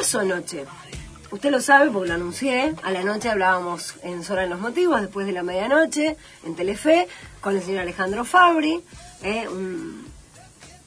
pasó 0.00 0.20
anoche? 0.20 0.64
Usted 1.30 1.50
lo 1.50 1.60
sabe 1.60 1.90
porque 1.90 2.08
lo 2.08 2.14
anuncié. 2.14 2.74
A 2.82 2.90
la 2.90 3.04
noche 3.04 3.28
hablábamos 3.28 3.94
en 4.02 4.24
Sola 4.24 4.44
en 4.44 4.50
los 4.50 4.60
Motivos, 4.60 5.00
después 5.00 5.26
de 5.26 5.32
la 5.32 5.42
medianoche, 5.42 6.16
en 6.44 6.56
Telefe, 6.56 7.06
con 7.40 7.54
el 7.56 7.62
señor 7.62 7.80
Alejandro 7.82 8.24
Fabri. 8.24 8.82
eh, 9.22 9.46
un 9.48 10.06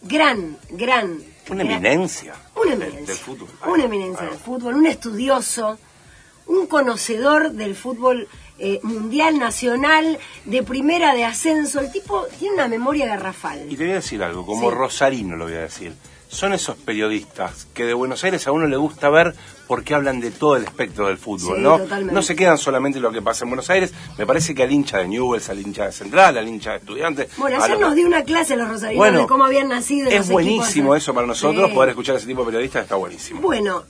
gran, 0.02 0.58
gran. 0.72 1.20
Una 1.50 1.64
gran- 1.64 1.86
eminencia. 1.86 2.34
Una 2.56 2.72
del- 2.72 2.82
eminencia. 2.84 3.14
Del 3.14 3.24
fútbol. 3.24 3.48
Una 3.68 3.84
eminencia 3.86 4.26
del 4.26 4.40
fútbol, 4.40 4.74
un 4.76 4.88
estudioso, 4.88 5.78
un 6.48 6.66
conocedor 6.68 7.52
del 7.52 7.76
fútbol 7.76 8.28
eh, 8.60 8.80
mundial, 8.84 9.38
nacional, 9.40 10.18
de 10.46 10.64
primera, 10.64 11.14
de 11.14 11.26
ascenso. 11.26 11.80
El 11.80 11.92
tipo 11.92 12.26
tiene 12.40 12.56
una 12.56 12.68
memoria 12.68 13.06
garrafal. 13.08 13.72
Y 13.72 13.76
te 13.78 13.84
voy 13.84 13.92
a 13.92 13.96
decir 13.96 14.22
algo, 14.24 14.46
como 14.46 14.70
Sí. 14.70 14.76
Rosarino 14.76 15.36
lo 15.36 15.46
voy 15.46 15.56
a 15.56 15.62
decir. 15.62 15.94
Son 16.34 16.52
esos 16.54 16.76
periodistas 16.78 17.68
que 17.74 17.86
de 17.86 17.94
Buenos 17.94 18.24
Aires 18.24 18.48
a 18.48 18.52
uno 18.52 18.66
le 18.68 18.76
gusta 18.76 19.10
ver 19.10 19.36
porque 19.68 19.94
hablan 19.94 20.20
de 20.20 20.32
todo 20.32 20.56
el 20.58 20.64
espectro 20.64 21.08
del 21.08 21.18
fútbol, 21.18 21.58
Sí, 21.58 21.62
¿no? 21.64 21.78
totalmente. 21.78 22.14
No 22.14 22.22
se 22.22 22.36
quedan 22.36 22.58
solamente 22.58 22.98
en 22.98 23.04
lo 23.04 23.12
que 23.12 23.22
pasa 23.22 23.46
en 23.46 23.50
Buenos 23.52 23.70
Aires. 23.70 23.94
Me 24.18 24.26
parece 24.26 24.56
que 24.56 24.64
al 24.64 24.72
hincha 24.72 24.98
de 24.98 25.08
Newell's, 25.08 25.50
al 25.50 25.60
hincha 25.60 25.86
de 25.86 25.92
Central, 25.92 26.38
al 26.38 26.48
hincha 26.48 26.72
de 26.72 26.78
Estudiantes... 26.78 27.30
Bueno, 27.38 27.64
ayer 27.64 27.80
nos 27.80 27.94
dio 27.96 28.08
una 28.08 28.24
clase 28.24 28.54
a 28.54 28.58
los 28.58 28.68
rosarinos 28.68 28.98
Bueno, 28.98 29.22
de 29.22 29.28
cómo 29.28 29.46
habían 29.46 29.70
nacido 29.70 30.06
los 30.06 30.14
Es 30.14 30.30
buenísimo 30.30 30.94
equipos. 30.96 30.98
eso 31.04 31.14
para 31.14 31.28
nosotros, 31.28 31.70
Sí. 31.70 31.76
poder 31.76 31.90
escuchar 31.92 32.16
a 32.16 32.18
ese 32.18 32.28
tipo 32.28 32.42
de 32.42 32.46
periodistas 32.48 32.84
está 32.84 32.96
buenísimo. 32.96 33.40
Bueno, 33.42 33.84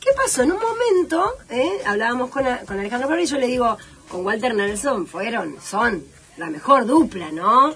¿qué 0.00 0.10
pasó? 0.16 0.42
En 0.44 0.52
un 0.52 0.58
momento, 0.60 1.34
eh, 1.50 1.68
hablábamos 1.84 2.30
con, 2.30 2.46
a- 2.46 2.58
con 2.60 2.78
Alejandro 2.78 3.08
Fabri 3.08 3.24
y 3.24 3.26
yo 3.26 3.38
le 3.38 3.48
digo, 3.48 3.76
con 4.08 4.24
Walter 4.24 4.54
Nelson 4.54 5.06
fueron, 5.06 5.56
son 5.60 6.04
la 6.36 6.46
mejor 6.48 6.86
dupla, 6.86 7.30
¿no? 7.32 7.70
Eh, 7.72 7.74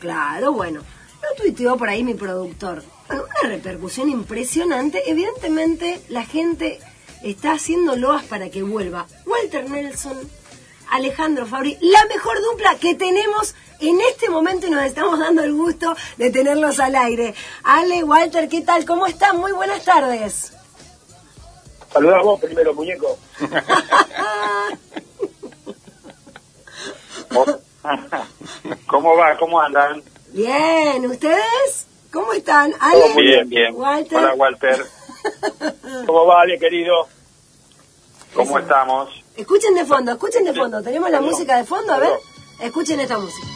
Claro, 0.00 0.52
bueno. 0.52 0.80
Lo 0.80 1.42
tuiteó 1.42 1.76
por 1.76 1.88
ahí 1.88 2.04
mi 2.04 2.14
productor. 2.14 2.82
Una 3.10 3.48
repercusión 3.48 4.08
impresionante. 4.10 5.02
Evidentemente, 5.10 6.00
la 6.08 6.24
gente 6.24 6.80
está 7.22 7.52
haciendo 7.52 7.96
loas 7.96 8.24
para 8.24 8.50
que 8.50 8.62
vuelva. 8.62 9.06
Walter 9.26 9.68
Nelson, 9.68 10.18
Alejandro 10.90 11.46
Fabri, 11.46 11.78
la 11.80 12.04
mejor 12.06 12.40
dupla 12.42 12.76
que 12.76 12.94
tenemos 12.94 13.54
en 13.80 14.00
este 14.00 14.28
momento 14.28 14.66
y 14.66 14.70
nos 14.70 14.84
estamos 14.84 15.18
dando 15.18 15.42
el 15.42 15.54
gusto 15.54 15.96
de 16.16 16.30
tenerlos 16.30 16.80
al 16.80 16.96
aire. 16.96 17.34
Ale, 17.62 18.04
Walter, 18.04 18.48
¿qué 18.48 18.60
tal? 18.62 18.84
¿Cómo 18.84 19.06
están? 19.06 19.38
Muy 19.38 19.52
buenas 19.52 19.84
tardes. 19.84 20.52
Saludás 21.92 22.22
vos 22.22 22.40
primero, 22.40 22.74
muñeco. 22.74 23.18
¿Cómo 28.86 29.16
va? 29.16 29.36
¿Cómo 29.38 29.60
andan? 29.60 30.02
Bien, 30.32 31.06
¿ustedes? 31.06 31.87
¿Cómo 32.12 32.32
están? 32.32 32.72
Ale, 32.80 33.08
muy 33.14 33.22
Bien, 33.22 33.48
bien. 33.48 33.74
Walter. 33.74 34.18
Hola, 34.18 34.34
Walter. 34.34 34.84
¿Cómo 36.06 36.26
va, 36.26 36.42
Ale, 36.42 36.58
querido? 36.58 37.06
¿Cómo 38.34 38.50
Eso. 38.50 38.58
estamos? 38.60 39.24
Escuchen 39.36 39.74
de 39.74 39.84
fondo, 39.84 40.12
escuchen 40.12 40.44
de 40.44 40.54
fondo. 40.54 40.82
Tenemos 40.82 41.10
la 41.10 41.20
música 41.20 41.56
de 41.56 41.64
fondo, 41.64 41.92
a 41.92 41.98
ver. 41.98 42.12
Escuchen 42.60 42.98
esta 43.00 43.18
música. 43.18 43.46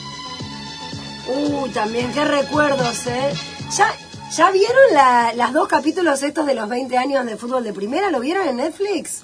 Uy, 1.28 1.70
también, 1.70 2.12
qué 2.12 2.24
recuerdos, 2.24 3.06
¿eh? 3.06 3.32
¿Ya, 3.76 3.94
ya 4.36 4.50
vieron 4.50 4.92
la- 4.92 5.32
las 5.34 5.52
dos 5.52 5.68
capítulos 5.68 6.22
estos 6.22 6.46
de 6.46 6.54
los 6.54 6.68
20 6.68 6.96
años 6.98 7.24
de 7.26 7.36
fútbol 7.36 7.64
de 7.64 7.72
primera? 7.72 8.10
¿Lo 8.10 8.20
vieron 8.20 8.46
en 8.48 8.56
Netflix? 8.56 9.22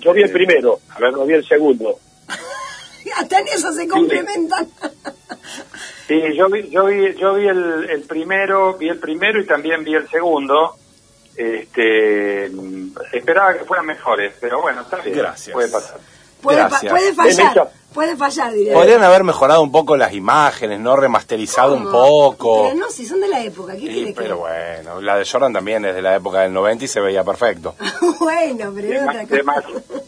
Yo 0.00 0.12
vi 0.12 0.22
el 0.22 0.30
primero, 0.32 0.80
a 0.90 0.98
ver, 0.98 1.12
no 1.12 1.24
vi 1.24 1.34
el 1.34 1.46
segundo. 1.46 1.98
Hasta 3.16 3.38
en 3.38 3.48
eso 3.48 3.72
se 3.72 3.86
complementan. 3.88 4.66
Sí, 4.66 4.88
yo 6.08 6.48
vi, 6.48 6.68
yo 6.70 6.84
vi, 6.86 7.14
yo 7.14 7.34
vi 7.34 7.46
el, 7.48 7.88
el 7.90 8.02
primero, 8.02 8.74
vi 8.74 8.88
el 8.88 8.98
primero 8.98 9.40
y 9.40 9.46
también 9.46 9.84
vi 9.84 9.94
el 9.94 10.08
segundo. 10.08 10.76
Este, 11.36 12.46
esperaba 13.12 13.54
que 13.54 13.64
fueran 13.64 13.86
mejores, 13.86 14.34
pero 14.40 14.60
bueno, 14.62 14.82
está 14.82 14.98
bien. 14.98 15.18
Gracias. 15.18 15.52
Puede 15.52 15.68
pasar. 15.68 15.98
Puede, 16.40 16.68
fallar, 16.68 17.70
puede 17.94 18.16
fallar, 18.16 18.52
diría. 18.52 18.74
Podrían 18.74 19.02
haber 19.02 19.24
mejorado 19.24 19.62
un 19.62 19.72
poco 19.72 19.96
las 19.96 20.12
imágenes, 20.12 20.78
¿no? 20.78 20.94
Remasterizado 20.94 21.74
un 21.74 21.90
poco. 21.90 22.64
Pero 22.64 22.74
no, 22.80 22.90
si 22.90 23.06
son 23.06 23.18
de 23.22 23.28
la 23.28 23.42
época, 23.42 23.72
¿qué 23.72 23.78
Sí, 23.80 23.86
quiere 23.86 24.14
que 24.14 24.20
pero 24.20 24.36
bueno, 24.38 25.00
la 25.00 25.16
de 25.16 25.24
Jordan 25.24 25.54
también 25.54 25.86
es 25.86 25.94
de 25.94 26.02
la 26.02 26.14
época 26.16 26.40
del 26.40 26.52
90 26.52 26.84
y 26.84 26.88
se 26.88 27.00
veía 27.00 27.24
perfecto. 27.24 27.74
bueno, 28.20 28.72
pero 28.74 28.88
es 28.92 29.02
otra 29.02 29.22
cosa. 29.26 29.36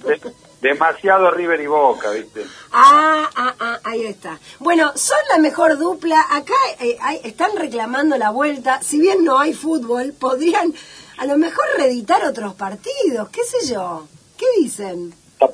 de- 0.08 0.20
demasiado 0.60 1.30
River 1.30 1.60
y 1.60 1.66
Boca, 1.66 2.10
¿viste? 2.10 2.44
Ah, 2.72 3.28
ah, 3.36 3.54
ah, 3.60 3.80
ahí 3.84 4.04
está. 4.06 4.38
Bueno, 4.58 4.92
son 4.96 5.18
la 5.30 5.38
mejor 5.38 5.78
dupla. 5.78 6.20
Acá 6.30 6.54
eh, 6.80 6.96
hay- 7.00 7.20
están 7.24 7.50
reclamando 7.56 8.16
la 8.16 8.30
vuelta. 8.30 8.80
Si 8.82 8.98
bien 9.00 9.24
no 9.24 9.38
hay 9.38 9.52
fútbol, 9.54 10.12
podrían 10.18 10.72
a 11.18 11.26
lo 11.26 11.36
mejor 11.38 11.64
reeditar 11.78 12.24
otros 12.26 12.54
partidos, 12.54 13.28
qué 13.30 13.42
sé 13.44 13.72
yo. 13.72 14.06
¿Qué 14.38 14.46
dicen? 14.60 15.14
A, 15.40 15.46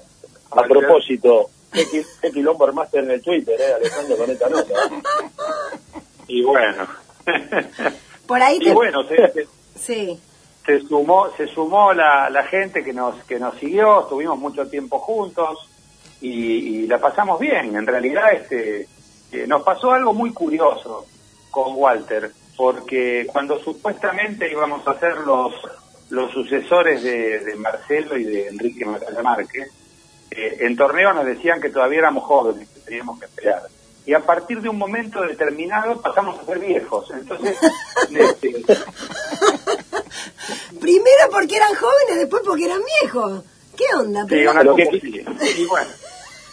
a 0.60 0.62
propósito, 0.64 1.50
qué, 1.72 1.86
qui- 1.86 2.06
qué 2.20 2.30
quilombo 2.32 2.64
armaste 2.64 2.98
en 2.98 3.10
el 3.10 3.22
Twitter, 3.22 3.60
¿eh, 3.60 3.74
Alejandro, 3.74 4.16
con 4.16 4.30
esta 4.30 4.48
nota? 4.48 4.74
Y 6.28 6.42
bueno. 6.44 6.86
Por 8.26 8.40
ahí 8.42 8.56
y 8.60 8.64
te... 8.64 8.72
bueno, 8.72 9.02
se, 9.04 9.16
se- 9.32 9.48
Sí. 9.78 10.20
Se 10.64 10.80
sumó 10.80 11.28
se 11.36 11.46
sumó 11.48 11.92
la, 11.92 12.30
la 12.30 12.44
gente 12.44 12.84
que 12.84 12.92
nos 12.92 13.22
que 13.24 13.38
nos 13.38 13.56
siguió 13.58 14.02
estuvimos 14.02 14.38
mucho 14.38 14.68
tiempo 14.68 14.98
juntos 14.98 15.68
y, 16.20 16.30
y 16.30 16.86
la 16.86 16.98
pasamos 16.98 17.40
bien. 17.40 17.74
En 17.76 17.86
realidad 17.86 18.32
este 18.32 18.86
eh, 19.32 19.46
nos 19.46 19.62
pasó 19.62 19.92
algo 19.92 20.12
muy 20.12 20.32
curioso 20.32 21.06
con 21.50 21.74
Walter 21.76 22.30
porque 22.56 23.26
cuando 23.32 23.58
supuestamente 23.58 24.50
íbamos 24.50 24.86
a 24.86 24.98
ser 24.98 25.16
los 25.18 25.52
los 26.10 26.30
sucesores 26.30 27.02
de, 27.02 27.40
de 27.40 27.54
Marcelo 27.56 28.18
y 28.18 28.24
de 28.24 28.48
Enrique 28.48 28.84
Márquez 28.84 29.72
eh, 30.34 30.58
en 30.60 30.76
torneo 30.76 31.12
nos 31.12 31.26
decían 31.26 31.60
que 31.60 31.68
todavía 31.68 32.00
éramos 32.00 32.24
jóvenes 32.24 32.68
que 32.68 32.80
teníamos 32.80 33.18
que 33.18 33.26
esperar. 33.26 33.62
Y 34.04 34.14
a 34.14 34.20
partir 34.20 34.60
de 34.60 34.68
un 34.68 34.78
momento 34.78 35.20
determinado 35.22 36.00
pasamos 36.00 36.38
a 36.40 36.44
ser 36.44 36.58
viejos. 36.58 37.10
Entonces 37.10 37.56
este, 38.10 38.64
Primero 40.80 41.30
porque 41.30 41.56
eran 41.56 41.74
jóvenes, 41.74 42.16
después 42.18 42.42
porque 42.44 42.64
eran 42.66 42.80
viejos. 43.02 43.42
¿Qué 43.76 43.84
onda? 43.96 44.26
Sí, 44.28 44.46
una. 44.46 44.62
Y 45.56 45.64
bueno, 45.66 45.90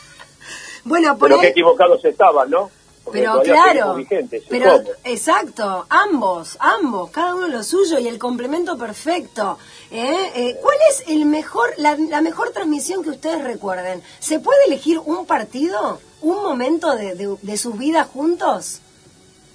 bueno, 0.85 1.18
por 1.18 1.30
Pero 1.30 1.41
qué 1.41 1.47
equivocados 1.47 2.03
estaban, 2.06 2.50
¿no? 2.50 2.72
Porque 3.03 3.22
Pero 3.22 3.41
claro, 3.41 3.68
seguimos 3.72 3.97
vigentes, 3.97 4.44
¿y 4.44 4.50
pero 4.50 4.84
exacto, 5.03 5.85
ambos, 5.90 6.58
ambos, 6.59 7.09
cada 7.09 7.34
uno 7.34 7.47
lo 7.47 7.63
suyo 7.63 7.97
y 7.97 8.08
el 8.08 8.19
complemento 8.19 8.78
perfecto. 8.78 9.58
¿eh? 9.90 10.31
Eh, 10.35 10.58
¿Cuál 10.62 10.78
es 10.91 11.06
el 11.08 11.25
mejor, 11.25 11.72
la, 11.78 11.96
la 11.97 12.22
mejor 12.22 12.52
transmisión 12.52 13.02
que 13.02 13.09
ustedes 13.09 13.44
recuerden? 13.44 14.03
¿Se 14.19 14.40
puede 14.40 14.59
elegir 14.68 15.00
un 15.00 15.25
partido, 15.25 16.00
un 16.22 16.35
momento 16.44 16.96
de, 16.96 17.16
de- 17.16 17.35
de 17.41 17.58
sus 17.58 17.78
vidas 17.78 18.08
juntos? 18.08 18.81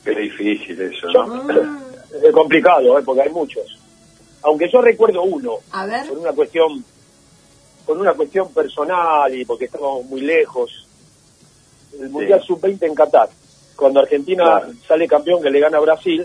qué 0.04 0.10
difícil 0.14 0.80
eso, 0.82 1.06
¿no? 1.12 1.48
Es 2.22 2.32
complicado, 2.32 2.98
¿eh? 2.98 3.02
porque 3.04 3.22
hay 3.22 3.30
muchos. 3.30 3.78
Aunque 4.44 4.68
yo 4.72 4.80
recuerdo 4.80 5.22
uno, 5.22 5.56
A 5.72 5.86
ver, 5.86 6.06
por 6.08 6.18
una 6.18 6.32
cuestión 6.32 6.84
por 7.86 7.98
una 7.98 8.14
cuestión 8.14 8.50
personal 8.52 9.34
y 9.34 9.44
porque 9.44 9.66
estamos 9.66 10.04
muy 10.06 10.22
lejos. 10.22 10.86
El 12.00 12.08
mundial 12.08 12.42
sub-20 12.42 12.82
en 12.86 12.94
Qatar 12.94 13.28
cuando 13.76 14.00
Argentina 14.00 14.44
Claro. 14.60 14.72
sale 14.88 15.06
campeón 15.06 15.42
que 15.42 15.50
le 15.50 15.60
gana 15.60 15.76
a 15.78 15.80
Brasil 15.80 16.24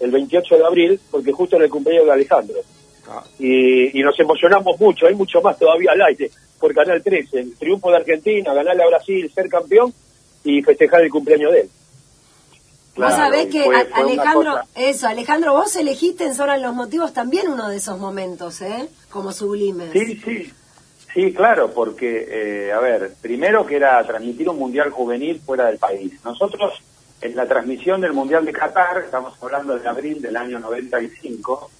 el 0.00 0.10
28 0.10 0.56
de 0.56 0.64
abril 0.64 1.00
porque 1.10 1.32
justo 1.32 1.56
era 1.56 1.64
el 1.64 1.70
cumpleaños 1.70 2.06
de 2.06 2.12
Alejandro. 2.12 2.60
Ah. 3.06 3.22
y, 3.38 3.98
y 4.00 4.02
nos 4.02 4.18
emocionamos 4.18 4.80
mucho 4.80 5.06
hay 5.06 5.14
mucho 5.14 5.42
más 5.42 5.58
todavía 5.58 5.90
al 5.92 6.00
aire 6.00 6.30
por 6.58 6.72
Canal 6.72 7.02
13 7.02 7.38
el 7.38 7.54
triunfo 7.58 7.90
de 7.90 7.96
Argentina 7.96 8.54
ganarle 8.54 8.82
a 8.82 8.86
Brasil 8.86 9.30
ser 9.34 9.46
campeón 9.50 9.92
y 10.42 10.62
festejar 10.62 11.02
el 11.02 11.10
cumpleaños 11.10 11.52
de 11.52 11.60
él 11.60 11.70
vos 12.96 13.06
Claro, 13.06 13.16
sabés 13.16 13.46
y 13.46 13.50
que 13.50 13.64
fue- 13.64 13.84
fue 13.86 14.02
Alejandro, 14.02 14.60
eso, 14.74 15.06
Alejandro, 15.08 15.52
vos 15.54 15.74
elegiste 15.76 16.24
en 16.24 16.34
Sobran 16.34 16.62
los 16.62 16.74
Motivos 16.74 17.12
también 17.12 17.48
uno 17.48 17.68
de 17.68 17.76
esos 17.76 17.98
momentos, 17.98 18.60
¿eh? 18.62 18.88
Como 19.10 19.32
sublimes. 19.32 19.90
Sí, 19.92 20.20
sí, 20.24 20.52
sí, 21.12 21.32
claro, 21.34 21.70
porque, 21.72 22.26
eh, 22.68 22.72
a 22.72 22.78
ver, 22.80 23.14
primero 23.20 23.66
que 23.66 23.76
era 23.76 24.02
transmitir 24.06 24.48
un 24.48 24.58
mundial 24.58 24.90
juvenil 24.90 25.40
fuera 25.44 25.66
del 25.66 25.78
país. 25.78 26.12
Nosotros, 26.24 26.72
en 27.20 27.34
la 27.36 27.46
transmisión 27.46 28.00
del 28.00 28.12
mundial 28.12 28.44
de 28.44 28.52
Qatar, 28.52 28.98
estamos 28.98 29.34
hablando 29.42 29.78
de 29.78 29.88
abril 29.88 30.20
del 30.22 30.36
año 30.36 30.58
95, 30.60 31.70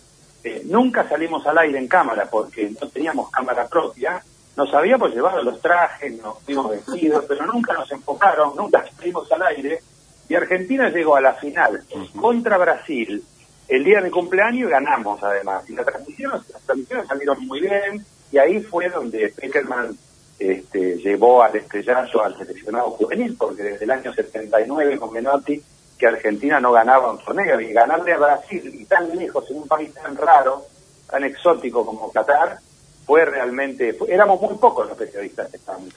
eh, 0.43 0.62
nunca 0.67 1.08
salimos 1.08 1.46
al 1.46 1.58
aire 1.58 1.78
en 1.78 1.88
cámara 1.88 2.26
porque 2.31 2.70
no 2.81 2.88
teníamos 2.88 3.31
cámara 3.31 3.67
propia. 3.69 4.22
Nos 4.56 4.72
habíamos 4.75 5.12
llevado 5.14 5.43
los 5.43 5.60
trajes, 5.60 6.20
nos 6.22 6.38
fuimos 6.44 6.70
vestidos, 6.70 7.25
pero 7.26 7.44
nunca 7.46 7.72
nos 7.72 7.90
enfocaron, 7.90 8.55
nunca 8.56 8.84
salimos 8.96 9.31
al 9.32 9.43
aire. 9.43 9.81
Y 10.28 10.34
Argentina 10.34 10.88
llegó 10.90 11.16
a 11.16 11.20
la 11.20 11.34
final 11.34 11.82
contra 12.20 12.56
Brasil 12.58 13.22
el 13.68 13.84
día 13.84 13.98
de 13.98 14.04
mi 14.04 14.10
cumpleaños 14.10 14.68
y 14.68 14.72
ganamos 14.72 15.22
además. 15.22 15.68
Y 15.68 15.74
la 15.74 15.84
transmisión, 15.84 16.32
las 16.52 16.62
transmisiones 16.62 17.06
salieron 17.06 17.46
muy 17.46 17.60
bien 17.60 18.04
y 18.32 18.38
ahí 18.38 18.60
fue 18.60 18.88
donde 18.88 19.28
Peckerman 19.36 19.96
este, 20.38 20.96
llevó 20.98 21.42
al 21.42 21.54
estrellazo 21.56 22.22
al 22.22 22.36
seleccionado 22.36 22.90
juvenil, 22.90 23.36
porque 23.38 23.62
desde 23.62 23.84
el 23.84 23.90
año 23.90 24.12
79 24.12 24.98
con 24.98 25.12
Menotti 25.12 25.62
que 25.96 26.06
Argentina 26.08 26.58
no 26.58 26.72
ganaba 26.72 27.12
un 27.12 27.18
torneo 27.24 27.60
y 27.60 27.72
ganarle 27.72 28.12
a 28.14 28.18
Brasil 28.18 28.68
y 28.80 28.84
tan 28.84 29.16
lejos 29.16 29.48
en 29.50 29.58
un 29.58 29.68
país 29.68 29.92
tan 29.94 30.16
raro 30.16 30.66
tan 31.08 31.22
exótico 31.22 31.86
como 31.86 32.10
Qatar, 32.10 32.58
fue 33.06 33.24
realmente, 33.26 33.96
éramos 34.08 34.40
muy 34.40 34.54
pocos 34.58 34.88
los 34.88 34.96
periodistas 34.98 35.48
que 35.50 35.58
estábamos 35.58 35.90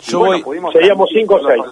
Yo 0.00 0.18
voy- 0.20 0.42
Seríamos 0.74 1.08
cinco 1.12 1.34
o 1.34 1.38
seis. 1.48 1.62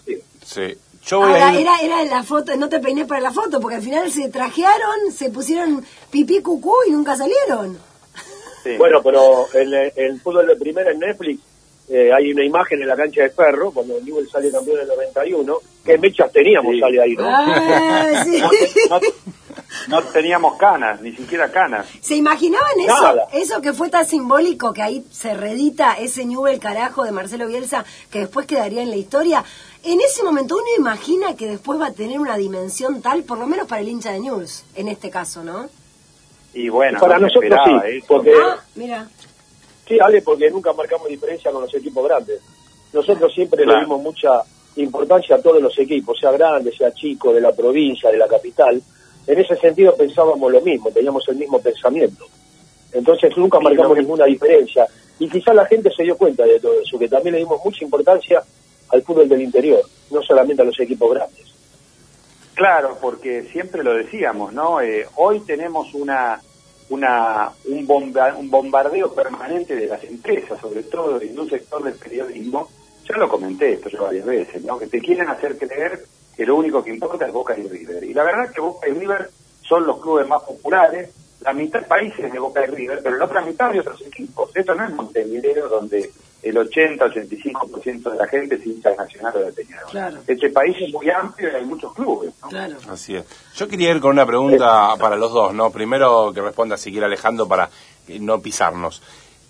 Sí. 0.44 0.78
Yo 1.06 1.18
voy 1.18 1.30
Ahora, 1.30 1.48
a 1.48 1.54
ir... 1.54 1.60
era, 1.60 1.80
era 1.80 2.04
la 2.04 2.22
foto, 2.22 2.54
no 2.56 2.68
te 2.68 2.78
peiné 2.78 3.04
para 3.06 3.20
la 3.20 3.32
foto, 3.32 3.60
porque 3.60 3.76
al 3.76 3.82
final 3.82 4.10
se 4.12 4.28
trajearon, 4.28 5.12
se 5.14 5.30
pusieron 5.30 5.84
pipí 6.10 6.40
cucú 6.42 6.74
y 6.86 6.90
nunca 6.90 7.16
salieron. 7.16 7.78
Sí. 8.62 8.76
Bueno, 8.76 9.02
pero 9.02 9.46
el, 9.54 9.72
el 9.74 10.20
fútbol 10.20 10.46
de 10.46 10.56
primera 10.56 10.90
en 10.90 10.98
Netflix 10.98 11.40
eh, 11.90 12.12
hay 12.12 12.32
una 12.32 12.44
imagen 12.44 12.80
en 12.82 12.88
la 12.88 12.96
cancha 12.96 13.22
de 13.22 13.30
Ferro, 13.30 13.72
cuando 13.72 14.00
Newell 14.00 14.28
sale 14.30 14.50
campeón 14.50 14.76
en 14.78 14.82
el 14.82 14.88
91, 14.88 15.58
que 15.84 15.98
mechas 15.98 16.30
teníamos, 16.32 16.72
Sí. 16.74 16.80
sale 16.80 17.02
ahí, 17.02 17.14
¿no? 17.16 17.24
Ah, 17.28 18.24
sí. 18.24 18.40
no, 18.90 19.00
no 19.88 20.02
teníamos 20.04 20.56
canas, 20.56 21.00
ni 21.00 21.12
siquiera 21.12 21.50
canas. 21.50 21.86
¿Se 22.00 22.14
imaginaban 22.16 22.78
eso? 22.78 23.02
Nada. 23.02 23.28
Eso 23.32 23.60
que 23.60 23.72
fue 23.72 23.88
tan 23.88 24.06
simbólico 24.06 24.72
que 24.72 24.82
ahí 24.82 25.04
se 25.10 25.34
redita 25.34 25.94
ese 25.94 26.24
Newell 26.24 26.60
carajo 26.60 27.04
de 27.04 27.12
Marcelo 27.12 27.46
Bielsa 27.48 27.84
que 28.10 28.20
después 28.20 28.46
quedaría 28.46 28.82
en 28.82 28.90
la 28.90 28.96
historia. 28.96 29.44
En 29.82 30.00
ese 30.00 30.22
momento 30.22 30.56
uno 30.56 30.64
imagina 30.78 31.34
que 31.36 31.46
después 31.48 31.80
va 31.80 31.86
a 31.86 31.92
tener 31.92 32.20
una 32.20 32.36
dimensión 32.36 33.00
tal, 33.02 33.22
por 33.24 33.38
lo 33.38 33.46
menos 33.46 33.66
para 33.66 33.80
el 33.80 33.88
hincha 33.88 34.12
de 34.12 34.20
News, 34.20 34.64
en 34.76 34.88
este 34.88 35.10
caso, 35.10 35.42
¿no? 35.42 35.68
Y 36.52 36.68
bueno, 36.68 36.98
Para 37.00 37.18
no 37.18 37.28
se 37.28 37.34
nosotros 37.34 37.44
esperaba 37.60 37.82
sí, 37.88 37.96
eso. 37.98 38.06
porque- 38.08 38.32
Ah, 38.36 38.56
mira. 38.74 39.08
Sí, 39.90 39.98
Ale, 40.00 40.22
porque 40.22 40.48
nunca 40.52 40.72
marcamos 40.72 41.08
diferencia 41.08 41.50
con 41.50 41.62
los 41.62 41.74
equipos 41.74 42.04
grandes. 42.06 42.40
Nosotros 42.92 43.34
siempre 43.34 43.64
Claro. 43.64 43.80
le 43.80 43.84
dimos 43.86 44.00
mucha 44.00 44.40
importancia 44.76 45.34
a 45.34 45.42
todos 45.42 45.60
los 45.60 45.76
equipos, 45.80 46.16
sea 46.20 46.30
grande, 46.30 46.70
sea 46.70 46.92
chico, 46.92 47.32
de 47.32 47.40
la 47.40 47.50
provincia, 47.50 48.08
de 48.08 48.16
la 48.18 48.28
capital. 48.28 48.80
En 49.26 49.38
ese 49.40 49.56
sentido 49.56 49.96
pensábamos 49.96 50.52
lo 50.52 50.60
mismo, 50.60 50.92
teníamos 50.92 51.28
el 51.28 51.36
mismo 51.36 51.60
pensamiento. 51.60 52.24
Entonces 52.92 53.36
nunca 53.36 53.58
Sí, 53.58 53.64
marcamos 53.64 53.98
ninguna 53.98 54.26
diferencia. 54.26 54.86
Y 55.18 55.28
quizás 55.28 55.56
la 55.56 55.66
gente 55.66 55.90
se 55.92 56.04
dio 56.04 56.16
cuenta 56.16 56.44
de 56.44 56.60
todo 56.60 56.80
eso, 56.80 56.96
que 56.96 57.08
también 57.08 57.32
le 57.32 57.38
dimos 57.40 57.60
mucha 57.64 57.84
importancia 57.84 58.40
al 58.90 59.02
fútbol 59.02 59.28
del 59.28 59.42
interior, 59.42 59.82
no 60.12 60.22
solamente 60.22 60.62
a 60.62 60.66
los 60.66 60.78
equipos 60.78 61.12
grandes. 61.12 61.46
Claro, 62.54 62.96
porque 63.00 63.42
siempre 63.50 63.82
lo 63.82 63.94
decíamos, 63.94 64.52
¿no? 64.52 64.80
Eh, 64.80 65.04
hoy 65.16 65.40
tenemos 65.40 65.92
una, 65.94 66.40
una 66.90 67.50
un, 67.66 67.86
bomba- 67.86 68.34
un 68.36 68.50
bombardeo 68.50 69.12
permanente 69.14 69.74
de 69.74 69.86
las 69.86 70.02
empresas, 70.04 70.60
sobre 70.60 70.82
todo 70.84 71.20
en 71.20 71.38
un 71.38 71.48
sector 71.48 71.82
del 71.82 71.94
periodismo. 71.94 72.68
Ya 73.08 73.16
lo 73.16 73.28
comenté 73.28 73.72
esto 73.72 73.88
yo 73.88 74.04
varias 74.04 74.26
veces, 74.26 74.62
¿no? 74.64 74.78
Que 74.78 74.86
te 74.86 75.00
quieren 75.00 75.28
hacer 75.28 75.56
creer 75.58 76.04
que 76.36 76.46
lo 76.46 76.56
único 76.56 76.82
que 76.82 76.90
importa 76.90 77.26
es 77.26 77.32
Boca 77.32 77.56
y 77.58 77.66
River. 77.66 78.04
Y 78.04 78.14
la 78.14 78.22
verdad 78.24 78.44
es 78.44 78.52
que 78.52 78.60
Boca 78.60 78.88
y 78.88 78.92
River 78.92 79.30
son 79.62 79.86
los 79.86 80.00
clubes 80.00 80.28
más 80.28 80.42
populares, 80.42 81.10
la 81.40 81.52
mitad 81.52 81.80
del 81.80 81.88
país 81.88 82.12
es 82.18 82.32
de 82.32 82.38
Boca 82.38 82.62
y 82.62 82.66
River, 82.70 83.00
pero 83.02 83.16
la 83.16 83.24
otra 83.24 83.40
mitad 83.40 83.72
de 83.72 83.80
otros 83.80 84.00
equipos. 84.02 84.50
Esto 84.54 84.74
no 84.74 84.84
es 84.84 84.92
Montevideo 84.92 85.68
donde 85.68 86.10
el 86.42 86.56
80-85% 86.56 88.10
de 88.10 88.16
la 88.16 88.26
gente 88.26 88.54
es 88.54 88.66
hincha 88.66 88.94
Nacional 88.94 89.32
o 89.36 89.40
de 89.40 89.52
Peñarol. 89.52 89.90
Claro. 89.90 90.18
Este 90.26 90.50
país 90.50 90.76
es 90.80 90.92
muy 90.92 91.10
amplio 91.10 91.50
y 91.50 91.54
hay 91.54 91.64
muchos 91.64 91.92
clubes, 91.94 92.32
¿no? 92.42 92.48
Claro. 92.48 92.76
Así 92.88 93.16
es. 93.16 93.24
Yo 93.54 93.68
quería 93.68 93.90
ir 93.90 94.00
con 94.00 94.12
una 94.12 94.26
pregunta 94.26 94.94
para 94.98 95.16
los 95.16 95.32
dos, 95.32 95.54
¿no? 95.54 95.70
Primero 95.70 96.32
que 96.32 96.40
responda 96.40 96.76
si 96.76 96.90
quiere 96.90 97.06
Alejandro 97.06 97.46
para 97.46 97.68
no 98.20 98.40
pisarnos. 98.40 99.02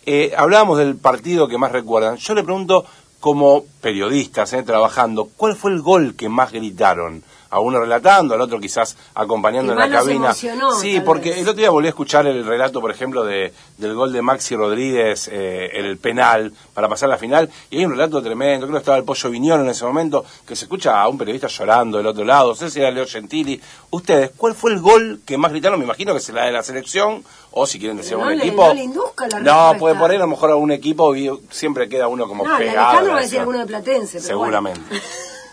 Eh, 0.06 0.32
hablábamos 0.36 0.78
del 0.78 0.96
partido 0.96 1.48
que 1.48 1.58
más 1.58 1.72
recuerdan. 1.72 2.16
Yo 2.16 2.34
le 2.34 2.42
pregunto, 2.42 2.84
como 3.20 3.64
periodistas, 3.80 4.52
eh, 4.54 4.62
trabajando, 4.62 5.28
¿cuál 5.36 5.54
fue 5.54 5.72
el 5.72 5.82
gol 5.82 6.16
que 6.16 6.28
más 6.28 6.52
gritaron? 6.52 7.22
A 7.52 7.58
uno 7.60 7.80
relatando, 7.80 8.34
al 8.34 8.40
otro 8.40 8.60
quizás 8.60 8.96
acompañando 9.14 9.72
en 9.72 9.78
la 9.80 9.90
cabina. 9.90 10.26
emocionó, 10.26 10.70
sí, 10.72 11.00
porque 11.00 11.30
vez. 11.30 11.38
el 11.38 11.42
otro 11.48 11.54
día 11.58 11.70
volví 11.70 11.86
a 11.86 11.90
escuchar 11.90 12.26
el 12.28 12.46
relato, 12.46 12.80
por 12.80 12.90
ejemplo, 12.92 13.24
de, 13.24 13.52
del 13.76 13.94
gol 13.94 14.12
de 14.12 14.22
Maxi 14.22 14.54
Rodríguez, 14.54 15.28
eh, 15.32 15.68
el 15.74 15.98
penal, 15.98 16.52
para 16.74 16.88
pasar 16.88 17.08
la 17.08 17.18
final, 17.18 17.50
y 17.70 17.78
hay 17.78 17.84
un 17.86 17.90
relato 17.92 18.22
tremendo, 18.22 18.66
creo 18.66 18.76
que 18.76 18.80
estaba 18.80 18.96
el 18.98 19.04
Pollo 19.04 19.30
Viñón 19.30 19.62
en 19.62 19.68
ese 19.70 19.84
momento, 19.84 20.24
que 20.46 20.54
se 20.54 20.66
escucha 20.66 21.00
a 21.02 21.08
un 21.08 21.18
periodista 21.18 21.48
llorando 21.48 21.98
del 21.98 22.06
otro 22.06 22.24
lado, 22.24 22.50
no 22.50 22.54
sé 22.54 22.70
si 22.70 22.78
era 22.80 22.90
Leo 22.92 23.06
Gentili. 23.06 23.60
Ustedes, 23.90 24.30
¿cuál 24.36 24.54
fue 24.54 24.70
el 24.72 24.80
gol 24.80 25.20
que 25.26 25.36
más 25.36 25.50
gritaron? 25.50 25.78
Me 25.80 25.84
imagino 25.86 26.12
que 26.12 26.18
es 26.18 26.28
la 26.28 26.44
de 26.44 26.52
la 26.52 26.62
selección, 26.62 27.24
o 27.50 27.66
si 27.66 27.80
quieren 27.80 27.96
decir 27.96 28.16
un 28.16 28.22
no 28.24 28.30
le- 28.30 28.36
equipo. 28.36 28.68
no 28.68 28.74
le 28.74 28.84
induzca 28.84 29.26
la 29.26 29.40
No, 29.40 29.74
puede 29.76 29.96
por 29.96 30.08
ahí 30.10 30.16
a 30.16 30.20
lo 30.20 30.28
mejor 30.28 30.52
a 30.52 30.56
un 30.56 30.70
equipo 30.70 31.12
siempre 31.50 31.88
queda 31.88 32.06
uno 32.06 32.28
como 32.28 32.46
No, 32.46 32.56
pegado. 32.58 32.98
A 33.08 33.12
va 33.12 33.18
a 33.18 33.22
decir 33.22 33.40
alguno 33.40 33.58
de 33.58 33.66
Platense. 33.66 34.18
pero 34.18 34.24
Seguramente. 34.28 34.80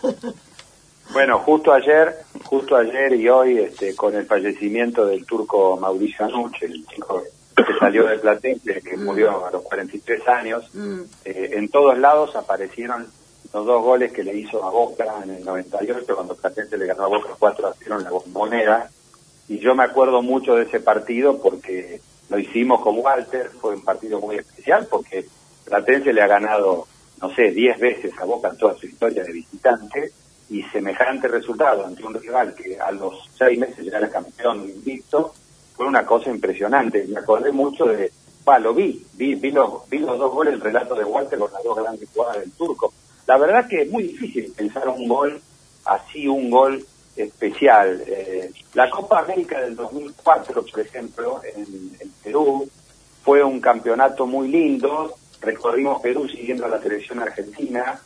bueno. 0.02 0.18
Bueno, 1.12 1.38
justo 1.38 1.72
ayer, 1.72 2.14
justo 2.44 2.76
ayer 2.76 3.14
y 3.14 3.28
hoy, 3.28 3.58
este, 3.58 3.94
con 3.96 4.14
el 4.14 4.26
fallecimiento 4.26 5.06
del 5.06 5.24
turco 5.24 5.76
Mauricio 5.76 6.26
Anuche, 6.26 6.66
el 6.66 6.86
chico 6.86 7.22
que 7.56 7.78
salió 7.80 8.06
de 8.06 8.18
Platense, 8.18 8.80
que 8.82 8.96
murió 8.96 9.46
a 9.46 9.50
los 9.50 9.62
43 9.62 10.28
años, 10.28 10.68
Mm. 10.74 11.00
eh, 11.24 11.50
en 11.54 11.68
todos 11.70 11.98
lados 11.98 12.36
aparecieron 12.36 13.06
los 13.52 13.66
dos 13.66 13.82
goles 13.82 14.12
que 14.12 14.22
le 14.22 14.36
hizo 14.36 14.62
a 14.62 14.70
Boca 14.70 15.06
en 15.24 15.30
el 15.30 15.44
98, 15.44 16.14
cuando 16.14 16.36
Platense 16.36 16.76
le 16.76 16.86
ganó 16.86 17.04
a 17.04 17.08
Boca 17.08 17.30
4 17.38 17.66
a 17.68 17.74
0 17.78 17.96
en 17.98 18.04
la 18.04 18.10
bombonera. 18.10 18.90
Y 19.48 19.58
yo 19.58 19.74
me 19.74 19.84
acuerdo 19.84 20.20
mucho 20.22 20.54
de 20.54 20.64
ese 20.64 20.80
partido 20.80 21.38
porque 21.40 22.00
lo 22.28 22.38
hicimos 22.38 22.82
con 22.82 22.98
Walter, 22.98 23.50
fue 23.60 23.74
un 23.74 23.82
partido 23.82 24.20
muy 24.20 24.36
especial 24.36 24.86
porque 24.90 25.26
Platense 25.64 26.12
le 26.12 26.20
ha 26.20 26.26
ganado, 26.26 26.86
no 27.22 27.34
sé, 27.34 27.50
10 27.50 27.80
veces 27.80 28.12
a 28.20 28.26
Boca 28.26 28.50
en 28.50 28.58
toda 28.58 28.74
su 28.74 28.86
historia 28.86 29.24
de 29.24 29.32
visitante 29.32 30.12
y 30.50 30.62
semejante 30.64 31.28
resultado 31.28 31.86
ante 31.86 32.04
un 32.04 32.14
rival 32.14 32.54
que 32.54 32.78
a 32.78 32.90
los 32.90 33.28
seis 33.36 33.58
meses 33.58 33.84
ya 33.84 33.98
era 33.98 34.08
campeón 34.08 34.64
invicto, 34.64 35.34
fue 35.74 35.86
una 35.86 36.04
cosa 36.06 36.30
impresionante. 36.30 37.06
Me 37.06 37.20
acordé 37.20 37.52
mucho 37.52 37.84
de, 37.84 38.10
bah, 38.44 38.58
lo 38.58 38.74
vi, 38.74 39.04
vi, 39.14 39.34
vi, 39.34 39.50
los, 39.50 39.88
vi 39.88 39.98
los 39.98 40.18
dos 40.18 40.32
goles, 40.32 40.54
el 40.54 40.60
relato 40.60 40.94
de 40.94 41.04
Walter 41.04 41.38
con 41.38 41.52
las 41.52 41.62
dos 41.62 41.76
grandes 41.76 42.08
jugadas 42.14 42.40
del 42.40 42.52
turco. 42.52 42.92
La 43.26 43.36
verdad 43.36 43.68
que 43.68 43.82
es 43.82 43.90
muy 43.90 44.04
difícil 44.04 44.52
pensar 44.56 44.88
un 44.88 45.06
gol 45.06 45.40
así, 45.84 46.26
un 46.26 46.50
gol 46.50 46.84
especial. 47.14 48.02
Eh, 48.06 48.50
la 48.74 48.88
Copa 48.88 49.20
América 49.20 49.60
del 49.60 49.76
2004, 49.76 50.64
por 50.64 50.80
ejemplo, 50.80 51.40
en, 51.44 51.96
en 52.00 52.10
Perú, 52.22 52.68
fue 53.22 53.44
un 53.44 53.60
campeonato 53.60 54.26
muy 54.26 54.48
lindo. 54.48 55.14
Recorrimos 55.40 56.00
Perú 56.00 56.26
siguiendo 56.28 56.64
a 56.64 56.68
la 56.68 56.80
selección 56.80 57.20
argentina 57.20 58.00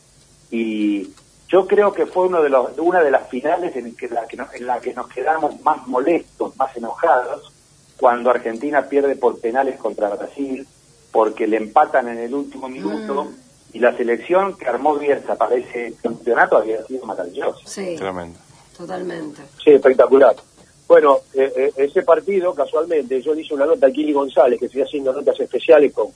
y 0.50 1.08
yo 1.52 1.66
creo 1.66 1.92
que 1.92 2.06
fue 2.06 2.28
uno 2.28 2.42
de 2.42 2.48
los, 2.48 2.78
una 2.78 3.02
de 3.02 3.10
las 3.10 3.28
finales 3.28 3.76
en, 3.76 3.94
que 3.94 4.08
la 4.08 4.26
que 4.26 4.38
nos, 4.38 4.54
en 4.54 4.66
la 4.66 4.80
que 4.80 4.94
nos 4.94 5.06
quedamos 5.08 5.60
más 5.60 5.86
molestos, 5.86 6.56
más 6.56 6.74
enojados, 6.74 7.52
cuando 7.98 8.30
Argentina 8.30 8.88
pierde 8.88 9.16
por 9.16 9.38
penales 9.38 9.78
contra 9.78 10.08
Brasil, 10.08 10.66
porque 11.12 11.46
le 11.46 11.58
empatan 11.58 12.08
en 12.08 12.18
el 12.18 12.34
último 12.34 12.70
minuto 12.70 13.28
y 13.74 13.78
la 13.80 13.94
selección 13.94 14.56
que 14.56 14.66
armó 14.66 14.96
Bielsa 14.96 15.36
para 15.36 15.56
ese 15.56 15.94
campeonato 16.02 16.56
había 16.56 16.82
sido 16.86 17.04
maravillosa. 17.04 17.60
Sí, 17.66 17.96
Tremendo. 17.96 18.38
totalmente. 18.74 19.42
Sí, 19.62 19.72
espectacular. 19.72 20.34
Bueno, 20.88 21.18
eh, 21.34 21.52
eh, 21.54 21.72
ese 21.76 22.02
partido, 22.02 22.54
casualmente, 22.54 23.20
yo 23.20 23.34
le 23.34 23.42
hice 23.42 23.52
una 23.52 23.66
nota 23.66 23.88
a 23.88 23.90
Kili 23.90 24.14
González, 24.14 24.58
que 24.58 24.66
estoy 24.66 24.82
haciendo 24.82 25.12
notas 25.12 25.38
especiales 25.38 25.92
con, 25.92 26.08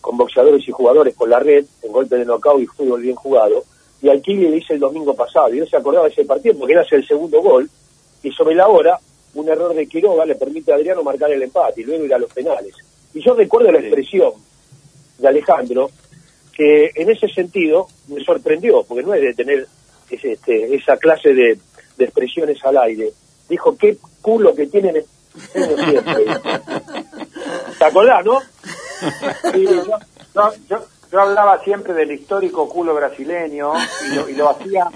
con 0.00 0.16
boxeadores 0.16 0.66
y 0.66 0.72
jugadores 0.72 1.14
por 1.14 1.28
la 1.28 1.38
red, 1.38 1.66
en 1.82 1.92
golpe 1.92 2.16
de 2.16 2.24
knockout 2.24 2.62
y 2.62 2.66
fútbol 2.66 3.02
bien 3.02 3.14
jugado. 3.14 3.62
Y 4.04 4.10
al 4.10 4.20
Kili 4.20 4.48
le 4.50 4.58
hice 4.58 4.74
el 4.74 4.80
domingo 4.80 5.14
pasado, 5.14 5.54
y 5.54 5.60
él 5.60 5.68
se 5.68 5.78
acordaba 5.78 6.04
de 6.06 6.12
ese 6.12 6.24
partido 6.26 6.58
porque 6.58 6.74
era 6.74 6.84
el 6.90 7.06
segundo 7.06 7.40
gol, 7.40 7.70
y 8.22 8.30
sobre 8.32 8.54
la 8.54 8.68
hora, 8.68 8.98
un 9.34 9.48
error 9.48 9.74
de 9.74 9.86
Quiroga 9.88 10.26
le 10.26 10.34
permite 10.34 10.72
a 10.72 10.74
Adriano 10.74 11.02
marcar 11.02 11.30
el 11.32 11.42
empate 11.42 11.80
y 11.80 11.84
luego 11.84 12.04
ir 12.04 12.12
a 12.14 12.18
los 12.18 12.30
penales. 12.32 12.74
Y 13.14 13.22
yo 13.24 13.32
recuerdo 13.34 13.72
la 13.72 13.78
expresión 13.78 14.32
de 15.18 15.26
Alejandro, 15.28 15.90
que 16.52 16.90
en 16.94 17.10
ese 17.10 17.28
sentido 17.28 17.86
me 18.08 18.22
sorprendió, 18.22 18.82
porque 18.84 19.02
no 19.02 19.14
es 19.14 19.22
de 19.22 19.32
tener 19.34 19.66
ese- 20.10 20.32
este, 20.32 20.74
esa 20.74 20.96
clase 20.98 21.30
de, 21.32 21.58
de 21.96 22.04
expresiones 22.04 22.62
al 22.64 22.76
aire. 22.76 23.10
Dijo, 23.48 23.74
qué 23.76 23.96
culo 24.20 24.54
que 24.54 24.66
tienen 24.66 25.02
ustedes 25.34 25.80
siempre. 25.80 26.24
¿Te 27.78 27.84
acordás, 27.84 28.24
no? 28.24 28.40
Sí, 29.52 29.64
yo, 29.64 29.84
yo- 30.34 30.52
yo- 30.68 30.84
yo 31.14 31.20
hablaba 31.20 31.62
siempre 31.62 31.94
del 31.94 32.10
histórico 32.10 32.68
culo 32.68 32.92
brasileño 32.92 33.72
y 34.04 34.16
lo, 34.16 34.28
y 34.28 34.32
lo 34.34 34.50
hacía 34.50 34.90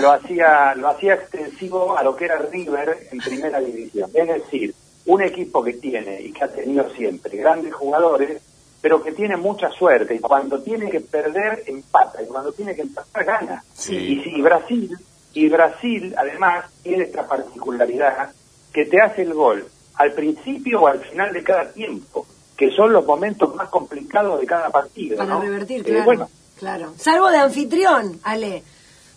lo 0.00 0.12
hacía 0.12 0.72
lo 0.76 0.88
hacía 0.88 1.14
extensivo 1.14 1.98
a 1.98 2.04
lo 2.04 2.14
que 2.14 2.26
era 2.26 2.38
River 2.38 3.08
en 3.10 3.18
primera 3.18 3.58
división. 3.58 4.08
Es 4.14 4.28
decir 4.28 4.72
un 5.06 5.22
equipo 5.22 5.64
que 5.64 5.72
tiene 5.72 6.22
y 6.22 6.32
que 6.32 6.44
ha 6.44 6.48
tenido 6.48 6.88
siempre 6.90 7.36
grandes 7.38 7.74
jugadores 7.74 8.40
pero 8.80 9.02
que 9.02 9.10
tiene 9.10 9.36
mucha 9.36 9.68
suerte 9.70 10.14
y 10.14 10.20
cuando 10.20 10.62
tiene 10.62 10.88
que 10.88 11.00
perder 11.00 11.64
empata 11.66 12.22
y 12.22 12.26
cuando 12.26 12.52
tiene 12.52 12.76
que 12.76 12.82
empatar 12.82 13.24
gana. 13.24 13.64
Sí. 13.72 13.96
y 13.96 14.22
si 14.22 14.40
Brasil 14.42 14.96
y 15.32 15.48
Brasil 15.48 16.14
además 16.16 16.66
tiene 16.84 17.02
esta 17.02 17.26
particularidad 17.26 18.30
que 18.72 18.86
te 18.86 19.00
hace 19.00 19.22
el 19.22 19.34
gol 19.34 19.66
al 19.96 20.12
principio 20.12 20.82
o 20.82 20.86
al 20.86 21.00
final 21.00 21.32
de 21.32 21.42
cada 21.42 21.72
tiempo 21.72 22.24
que 22.56 22.70
son 22.70 22.92
los 22.92 23.04
momentos 23.04 23.54
más 23.54 23.68
complicados 23.68 24.40
de 24.40 24.46
cada 24.46 24.70
partido 24.70 25.16
Para 25.16 25.34
¿no? 25.34 25.40
revertir, 25.40 25.80
Eh, 25.80 25.84
claro. 25.84 26.04
bueno, 26.04 26.28
claro. 26.58 26.92
Salvo 26.96 27.30
de 27.30 27.38
anfitrión, 27.38 28.20
Ale. 28.22 28.62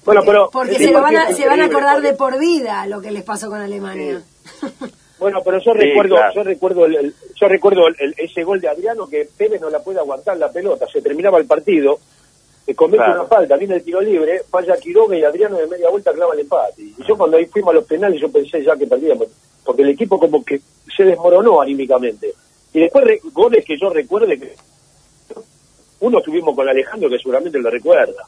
Bueno, 0.06 0.22
pero 0.26 0.50
Porque 0.52 0.76
se, 0.76 0.92
lo 0.92 1.02
van 1.02 1.16
a, 1.18 1.34
se 1.34 1.46
van 1.48 1.60
a 1.62 1.66
acordar 1.66 2.02
de 2.02 2.14
porque- 2.14 2.18
por 2.36 2.40
vida 2.40 2.86
lo 2.88 3.02
que 3.02 3.12
les 3.12 3.24
pasó 3.24 3.50
con 3.50 3.60
Alemania. 3.60 4.22
Bueno, 5.20 5.42
pero 5.44 5.58
yo 5.60 5.74
Sí, 5.74 5.80
recuerdo, 5.80 6.16
claro. 6.16 6.34
yo 6.36 6.44
recuerdo 6.44 6.86
el, 6.86 6.96
el- 6.96 7.16
yo 7.36 7.48
recuerdo 7.48 7.88
el- 7.88 8.14
ese 8.18 8.44
gol 8.44 8.62
de 8.62 8.70
Adriano 8.70 9.08
que 9.08 9.28
Tevez 9.38 9.60
no 9.60 9.70
la 9.70 9.80
puede 9.80 10.00
aguantar 10.00 10.38
la 10.38 10.52
pelota, 10.52 10.86
se 10.88 11.02
terminaba 11.02 11.40
el 11.40 11.46
partido, 11.46 12.00
se 12.66 12.76
comete 12.76 12.98
Claro. 13.04 13.22
una 13.22 13.28
falta, 13.30 13.58
viene 13.58 13.76
el 13.76 13.84
tiro 13.84 14.00
libre, 14.00 14.44
falla 14.50 14.78
Quiroga 14.78 15.18
y 15.18 15.24
Adriano 15.24 15.58
de 15.58 15.68
media 15.68 15.90
vuelta 15.90 16.14
clava 16.14 16.34
el 16.36 16.42
empate. 16.42 16.82
Y 16.84 16.96
yo 17.08 17.18
cuando 17.18 17.38
ahí 17.38 17.46
fuimos 17.48 17.72
a 17.72 17.76
los 17.76 17.86
penales 17.86 18.22
yo 18.22 18.32
pensé 18.32 18.64
ya 18.64 18.76
que 18.78 18.86
perdíamos, 18.88 19.28
porque 19.66 19.82
el 19.82 19.90
equipo 19.90 20.20
como 20.20 20.44
que 20.46 20.62
se 20.96 21.04
desmoronó 21.04 21.62
anímicamente. 21.62 22.34
Y 22.74 22.80
después 22.82 23.06
goles 23.34 23.66
que 23.66 23.78
yo 23.80 23.90
recuerde 23.90 24.40
que 24.40 24.56
uno 26.02 26.20
estuvimos 26.20 26.56
con 26.56 26.68
Alejandro 26.70 27.10
que 27.10 27.18
seguramente 27.18 27.60
lo 27.60 27.70
recuerda, 27.70 28.24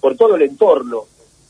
por 0.00 0.16
todo 0.16 0.36
el 0.36 0.42
entorno, 0.42 1.04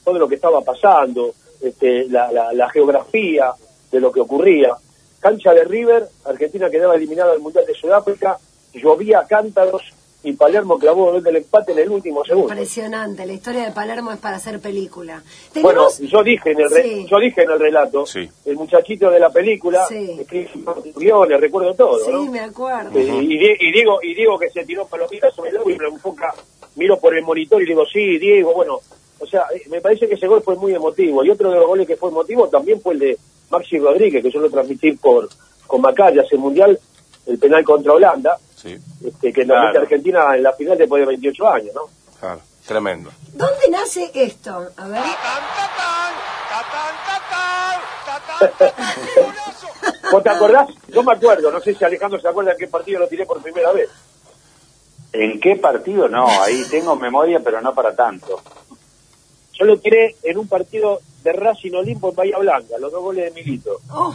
todo 0.04 0.18
lo 0.18 0.28
que 0.28 0.36
estaba 0.36 0.60
pasando, 0.60 1.34
este, 1.60 2.06
la, 2.08 2.30
la- 2.30 2.52
la 2.52 2.68
geografía 2.70 3.52
de 3.90 4.00
lo 4.00 4.12
que 4.12 4.20
ocurría. 4.20 4.74
Cancha 5.18 5.52
de 5.52 5.64
River, 5.64 6.06
Argentina 6.24 6.70
quedaba 6.70 6.94
eliminada 6.94 7.32
del 7.32 7.40
Mundial 7.40 7.66
de 7.66 7.74
Sudáfrica, 7.74 8.38
llovía 8.74 9.24
cántaros 9.28 9.82
y 10.26 10.32
Palermo 10.32 10.76
clavó 10.78 11.06
el 11.06 11.12
gol 11.14 11.22
del 11.22 11.36
empate 11.36 11.70
en 11.72 11.78
el 11.78 11.88
último 11.90 12.24
segundo. 12.24 12.48
Impresionante, 12.52 13.24
la 13.24 13.32
historia 13.32 13.64
de 13.64 13.70
Palermo 13.70 14.10
es 14.10 14.18
para 14.18 14.36
hacer 14.36 14.58
película. 14.60 15.22
Bueno, 15.62 15.86
yo 16.00 16.22
dije 16.24 16.50
en 16.50 16.60
el 16.60 16.70
re- 16.70 16.82
Sí. 16.82 17.06
yo 17.08 17.18
dije 17.18 17.42
en 17.44 17.50
el 17.52 17.60
relato, 17.60 18.04
Sí. 18.04 18.28
el 18.44 18.56
muchachito 18.56 19.08
de 19.10 19.20
la 19.20 19.30
película, 19.30 19.86
Sí. 19.88 20.16
escribe 20.20 20.50
guiones, 20.96 21.40
recuerdo 21.40 21.74
todo, 21.74 21.98
Sí, 22.04 22.10
¿no? 22.10 22.24
me 22.26 22.40
acuerdo. 22.40 22.98
Eh, 22.98 23.04
y, 23.22 23.38
Die- 23.38 23.56
y 23.60 23.72
Diego 23.72 23.98
y 24.02 24.14
Diego 24.14 24.36
que 24.38 24.50
se 24.50 24.64
tiró 24.64 24.84
palomitas 24.86 25.32
me 25.38 25.52
lo 25.52 25.70
y 25.70 25.76
me 25.78 25.86
enfoca 25.88 26.34
miro 26.74 26.98
por 26.98 27.16
el 27.16 27.22
monitor 27.22 27.62
y 27.62 27.66
digo 27.66 27.84
sí 27.86 28.18
Diego 28.18 28.52
bueno 28.52 28.80
o 29.18 29.26
sea 29.26 29.44
eh, 29.54 29.62
me 29.70 29.80
parece 29.80 30.06
que 30.08 30.14
ese 30.14 30.26
gol 30.26 30.42
fue 30.42 30.56
muy 30.56 30.74
emotivo 30.74 31.24
y 31.24 31.30
otro 31.30 31.50
de 31.50 31.56
los 31.56 31.66
goles 31.66 31.86
que 31.86 31.96
fue 31.96 32.10
emotivo 32.10 32.48
también 32.48 32.80
fue 32.82 32.94
el 32.94 32.98
de 33.00 33.18
Maxi 33.50 33.78
Rodríguez 33.78 34.22
que 34.22 34.30
yo 34.30 34.40
lo 34.40 34.50
transmití 34.50 34.92
por 34.92 35.28
con 35.66 35.80
Macaya 35.80 36.22
ese 36.22 36.36
mundial 36.36 36.78
el 37.26 37.38
penal 37.38 37.64
contra 37.64 37.92
Holanda 37.92 38.38
Sí, 38.54 38.76
este, 39.04 39.32
que 39.32 39.44
nos 39.44 39.54
Claro. 39.54 39.66
mete 39.68 39.78
Argentina 39.78 40.34
en 40.36 40.42
la 40.42 40.52
final 40.54 40.78
después 40.78 41.00
de 41.02 41.06
28 41.06 41.48
años 41.48 41.74
no 41.74 41.82
claro, 42.18 42.40
tremendo. 42.66 43.10
¿Dónde 43.34 43.68
nace 43.70 44.10
esto? 44.14 44.68
A 44.76 44.88
ver. 44.88 45.02
¿Vos 50.12 50.22
te 50.22 50.30
acordás? 50.30 50.68
Yo 50.88 51.02
me 51.02 51.12
acuerdo, 51.12 51.50
no 51.50 51.60
sé 51.60 51.74
si 51.74 51.84
Alejandro 51.84 52.20
se 52.20 52.28
acuerda 52.28 52.52
en 52.52 52.58
qué 52.58 52.68
partido 52.68 53.00
lo 53.00 53.08
tiré 53.08 53.26
por 53.26 53.42
primera 53.42 53.72
vez. 53.72 53.90
¿En 55.12 55.40
qué 55.40 55.56
partido? 55.56 56.08
No, 56.08 56.26
ahí 56.42 56.62
tengo 56.70 56.94
memoria, 56.96 57.40
pero 57.42 57.60
no 57.60 57.74
para 57.74 57.94
tanto. 57.94 58.40
Yo 59.58 59.64
lo 59.64 59.78
tiré 59.78 60.16
en 60.22 60.38
un 60.38 60.48
partido 60.48 61.00
de 61.22 61.32
Racing 61.32 61.72
Olimpo 61.72 62.10
en 62.10 62.16
Bahía 62.16 62.38
Blanca, 62.38 62.76
los 62.78 62.92
dos 62.92 63.02
goles 63.02 63.24
de 63.24 63.30
Milito. 63.42 63.80
Oh, 63.90 64.14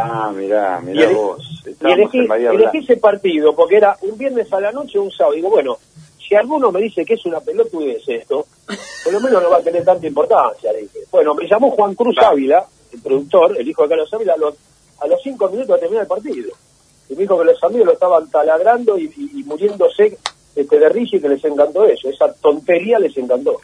Ah, 0.00 0.32
mirá, 0.34 0.80
Y, 0.82 0.86
mirá 0.86 1.04
ele- 1.04 1.14
vos. 1.14 1.62
y 1.66 1.84
elegí, 2.46 2.78
ese 2.78 2.96
partido 2.96 3.54
porque 3.54 3.76
era 3.76 3.96
un 4.02 4.16
viernes 4.18 4.52
a 4.52 4.60
la 4.60 4.72
noche 4.72 4.98
o 4.98 5.02
un 5.02 5.10
sábado. 5.10 5.34
Digo, 5.34 5.50
bueno, 5.50 5.76
si 6.26 6.34
alguno 6.34 6.70
me 6.72 6.80
dice 6.80 7.04
que 7.04 7.14
es 7.14 7.24
una 7.26 7.40
pelotudez 7.40 8.02
esto, 8.08 8.46
por 9.04 9.12
lo 9.12 9.20
menos 9.20 9.42
no 9.42 9.50
va 9.50 9.58
a 9.58 9.62
tener 9.62 9.84
tanta 9.84 10.06
importancia. 10.06 10.72
Dije. 10.72 11.00
Bueno, 11.10 11.34
me 11.34 11.46
llamó 11.46 11.70
Juan 11.72 11.94
Cruz 11.94 12.14
Claro. 12.16 12.32
Ávila, 12.32 12.64
el 12.92 13.00
productor, 13.00 13.56
el 13.58 13.68
hijo 13.68 13.82
de 13.82 13.88
Carlos 13.90 14.12
Ávila, 14.14 14.32
a 14.34 14.38
los, 14.38 14.54
a 15.00 15.06
los 15.06 15.20
cinco 15.22 15.48
minutos 15.48 15.74
de 15.76 15.80
terminar 15.80 16.02
el 16.02 16.08
partido. 16.08 16.50
Y 17.08 17.14
me 17.14 17.20
dijo 17.22 17.38
que 17.38 17.44
los 17.44 17.62
amigos 17.62 17.86
lo 17.86 17.92
estaban 17.92 18.30
taladrando 18.30 18.96
y, 18.98 19.04
y- 19.16 19.40
y 19.40 19.44
muriéndose 19.44 20.16
este, 20.56 20.78
de 20.78 20.88
risa 20.88 21.16
y 21.16 21.20
que 21.20 21.28
les 21.28 21.44
encantó 21.44 21.84
eso. 21.84 22.08
Esa 22.08 22.32
tontería 22.34 22.98
les 22.98 23.16
encantó. 23.18 23.60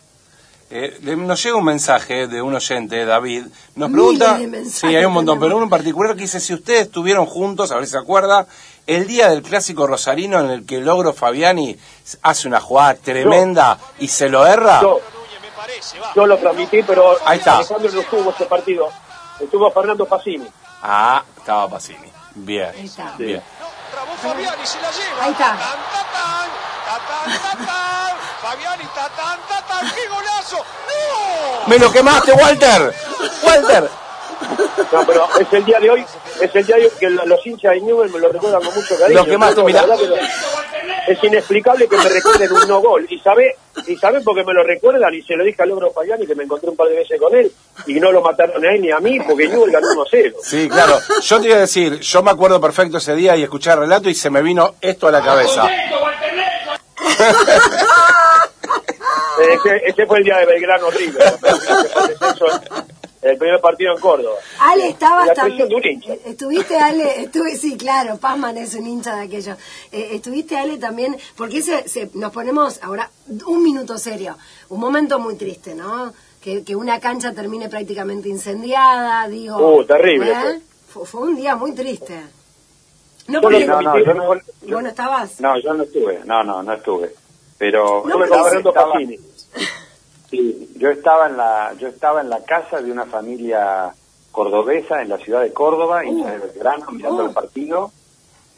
Eh, 0.73 1.01
nos 1.17 1.43
llega 1.43 1.57
un 1.57 1.65
mensaje 1.65 2.29
de 2.29 2.41
un 2.41 2.55
oyente, 2.55 3.05
David, 3.05 3.47
nos 3.75 3.91
Miles 3.91 4.19
pregunta, 4.21 4.39
sí, 4.71 4.87
hay 4.87 5.05
un 5.05 5.13
montón, 5.13 5.41
pero 5.41 5.57
uno 5.57 5.65
en 5.65 5.71
particular 5.71 6.15
que 6.15 6.23
dice, 6.23 6.39
si 6.39 6.55
ustedes 6.55 6.83
estuvieron 6.83 7.27
juntos, 7.27 7.73
a 7.73 7.75
ver 7.75 7.87
si 7.87 7.91
se 7.91 7.99
acuerda, 7.99 8.47
el 8.87 9.09
día 9.09 9.29
del 9.29 9.43
clásico 9.43 9.89
rosarino 9.89 10.39
en 10.39 10.49
el 10.51 10.65
que 10.67 10.79
Logro 10.79 11.13
Fabiani 11.13 11.77
hace 12.23 12.47
una 12.47 12.61
jugada 12.61 12.95
tremenda 12.95 13.79
y 13.99 14.07
se 14.07 14.29
lo 14.29 14.47
erra, 14.47 14.81
Yo, 14.81 15.01
yo 16.15 16.27
lo 16.27 16.39
transmití, 16.39 16.85
pero 16.85 17.17
Ahí 17.25 17.39
está. 17.39 17.59
Alejandro 17.59 17.93
no 17.93 18.01
estuvo 18.01 18.31
ese 18.31 18.47
partido. 18.47 18.89
Estuvo 19.41 19.71
Fernando 19.73 20.07
Pacini. 20.07 20.47
ah, 20.83 21.25
estaba 21.37 21.69
Pacini. 21.69 22.11
Bien, 22.35 22.71
Ahí 22.77 22.87
está. 22.87 23.15
bien. 23.19 23.43
Trabó 23.91 24.13
Fabiani, 24.23 24.65
se 24.65 24.81
la 24.81 24.91
lleva. 24.93 25.25
Ahí 25.25 25.33
está. 25.33 25.59
Fabiani, 28.41 28.85
¡Qué 29.95 30.09
golazo! 30.09 30.57
¡No! 30.59 31.67
¡Me 31.69 31.79
lo 31.79 31.93
quemaste, 31.93 32.33
Walter! 32.33 32.95
¡Walter! 33.43 33.89
No, 34.93 35.07
pero 35.07 35.29
es 35.39 35.53
el 35.53 35.65
día 35.65 35.79
de 35.79 35.91
hoy, 35.91 36.05
es 36.41 36.55
el 36.57 36.67
día 36.67 36.77
de 36.77 36.87
hoy 36.87 36.93
que 36.99 37.11
lo- 37.11 37.25
los 37.27 37.47
hinchas 37.47 37.73
de 37.75 37.81
Newell 37.83 38.11
me 38.11 38.19
lo 38.19 38.33
recuerdan 38.33 38.63
con 38.63 38.75
mucho 38.75 38.99
cariño. 38.99 39.21
Lo 39.21 39.27
que 39.27 39.39
más, 39.39 39.55
Yo, 39.55 39.69
la 39.69 39.83
mirá. 39.83 39.97
es 41.07 41.23
inexplicable 41.25 41.87
que 41.87 41.97
me 41.97 42.09
recuerden 42.09 42.53
un 42.53 42.67
no 42.67 42.81
gol. 42.81 43.07
Y 43.09 43.19
sabe, 43.21 43.57
y 43.87 43.97
saben 43.97 44.25
por 44.25 44.35
qué 44.35 44.43
me 44.43 44.53
lo 44.55 44.65
recuerdan, 44.65 45.15
y 45.15 45.23
se 45.23 45.37
lo 45.37 45.45
dije 45.45 45.63
a 45.63 45.67
Logro 45.67 45.93
Payani 45.93 46.27
que 46.27 46.35
me 46.35 46.45
encontré 46.45 46.71
un 46.71 46.77
par 46.77 46.89
de 46.89 46.97
veces 46.97 47.21
con 47.21 47.35
él, 47.37 47.53
y 47.87 48.01
no 48.01 48.11
lo 48.11 48.23
mataron 48.23 48.65
a 48.65 48.73
él 48.73 48.81
ni 48.81 48.91
a 48.91 48.99
mí, 48.99 49.21
porque 49.21 49.47
Newell 49.49 49.71
ganó 49.71 49.87
1-0. 49.89 50.35
Sí, 50.43 50.69
claro. 50.69 50.99
Yo 51.23 51.41
te 51.41 51.47
iba 51.49 51.57
a 51.57 51.61
decir, 51.61 52.01
yo 52.01 52.23
me 52.23 52.31
acuerdo 52.31 52.61
perfecto 52.61 52.97
ese 52.99 53.15
día 53.15 53.37
y 53.37 53.43
escuché 53.45 53.71
el 53.73 53.81
relato 53.81 54.09
y 54.09 54.15
se 54.15 54.31
me 54.31 54.43
vino 54.43 54.75
esto 54.81 55.09
a 55.09 55.13
la 55.13 55.21
cabeza. 55.23 55.69
Ese, 59.43 59.83
ese 59.87 60.07
fue 60.07 60.19
el 60.19 60.25
día 60.25 60.39
de 60.39 60.47
Belgrano 60.47 60.91
River. 60.91 61.35
El 63.23 63.37
primer 63.37 63.61
partido 63.61 63.93
en 63.93 64.01
Córdoba. 64.01 64.37
Ale, 64.61 64.89
estabas 64.89 65.27
La 65.27 65.35
también. 65.35 65.69
de 65.69 65.75
un 65.75 65.85
hincha. 65.87 66.13
eh, 66.15 66.21
Estuviste, 66.25 66.79
Ale, 66.79 67.21
estuve, 67.21 67.55
sí, 67.55 67.77
claro, 67.77 68.17
Pazman 68.17 68.57
es 68.57 68.75
un 68.75 68.87
hincha 68.87 69.15
de 69.17 69.23
aquello. 69.25 69.57
Eh, 69.93 70.09
estuviste, 70.13 70.57
Ale, 70.57 70.79
también, 70.79 71.15
porque 71.37 71.61
se, 71.61 71.87
se- 71.87 72.09
nos 72.15 72.33
ponemos 72.33 72.81
ahora 72.83 73.11
un 73.47 73.63
minuto 73.63 73.99
serio, 73.99 74.39
un 74.71 74.81
momento 74.81 75.19
muy 75.19 75.35
triste, 75.37 75.75
¿no? 75.75 76.15
Que, 76.41 76.65
que 76.65 76.75
una 76.75 76.99
cancha 76.99 77.35
termine 77.35 77.69
prácticamente 77.69 78.31
incendiada, 78.31 79.29
digo. 79.29 79.59
Uh, 79.77 79.85
terrible 79.85 80.33
¿eh? 80.33 80.61
Fue, 80.89 81.05
fue 81.05 81.21
un 81.21 81.37
día 81.37 81.55
muy 81.57 81.73
triste. 81.73 82.19
No, 83.29 83.35
Yo 83.35 83.41
porque, 83.43 83.67
No, 83.67 83.83
no, 83.83 83.99
yo 83.99 84.15
no, 84.15 84.25
bueno, 84.63 84.89
estabas. 84.89 85.39
no, 85.41 85.59
yo 85.61 85.75
no 85.75 85.83
estuve. 85.83 86.21
No, 86.25 86.43
no, 86.43 86.63
no 86.63 86.73
estuve. 86.73 87.15
Pero 87.59 88.03
No, 88.07 88.09
Yo 88.09 88.15
pero 88.15 88.25
estaba 88.25 88.49
estaba-. 88.57 88.99
Sí, 90.31 90.71
yo 90.77 90.91
estaba 90.91 91.27
en 91.29 91.37
la 91.37 91.75
yo 91.79 91.89
estaba 91.89 92.21
en 92.21 92.31
la 92.31 92.45
casa 92.45 92.81
de 92.81 92.93
una 92.93 93.05
familia 93.07 93.93
cordobesa 94.31 95.03
en 95.03 95.09
la 95.09 95.19
ciudad 95.19 95.41
de 95.43 95.53
Córdoba, 95.53 96.05
hincha 96.05 96.31
de 96.31 96.39
Belgrano, 96.39 96.87
mirando 96.93 97.25
Uh. 97.25 97.29
el 97.29 97.35
partido. 97.35 97.91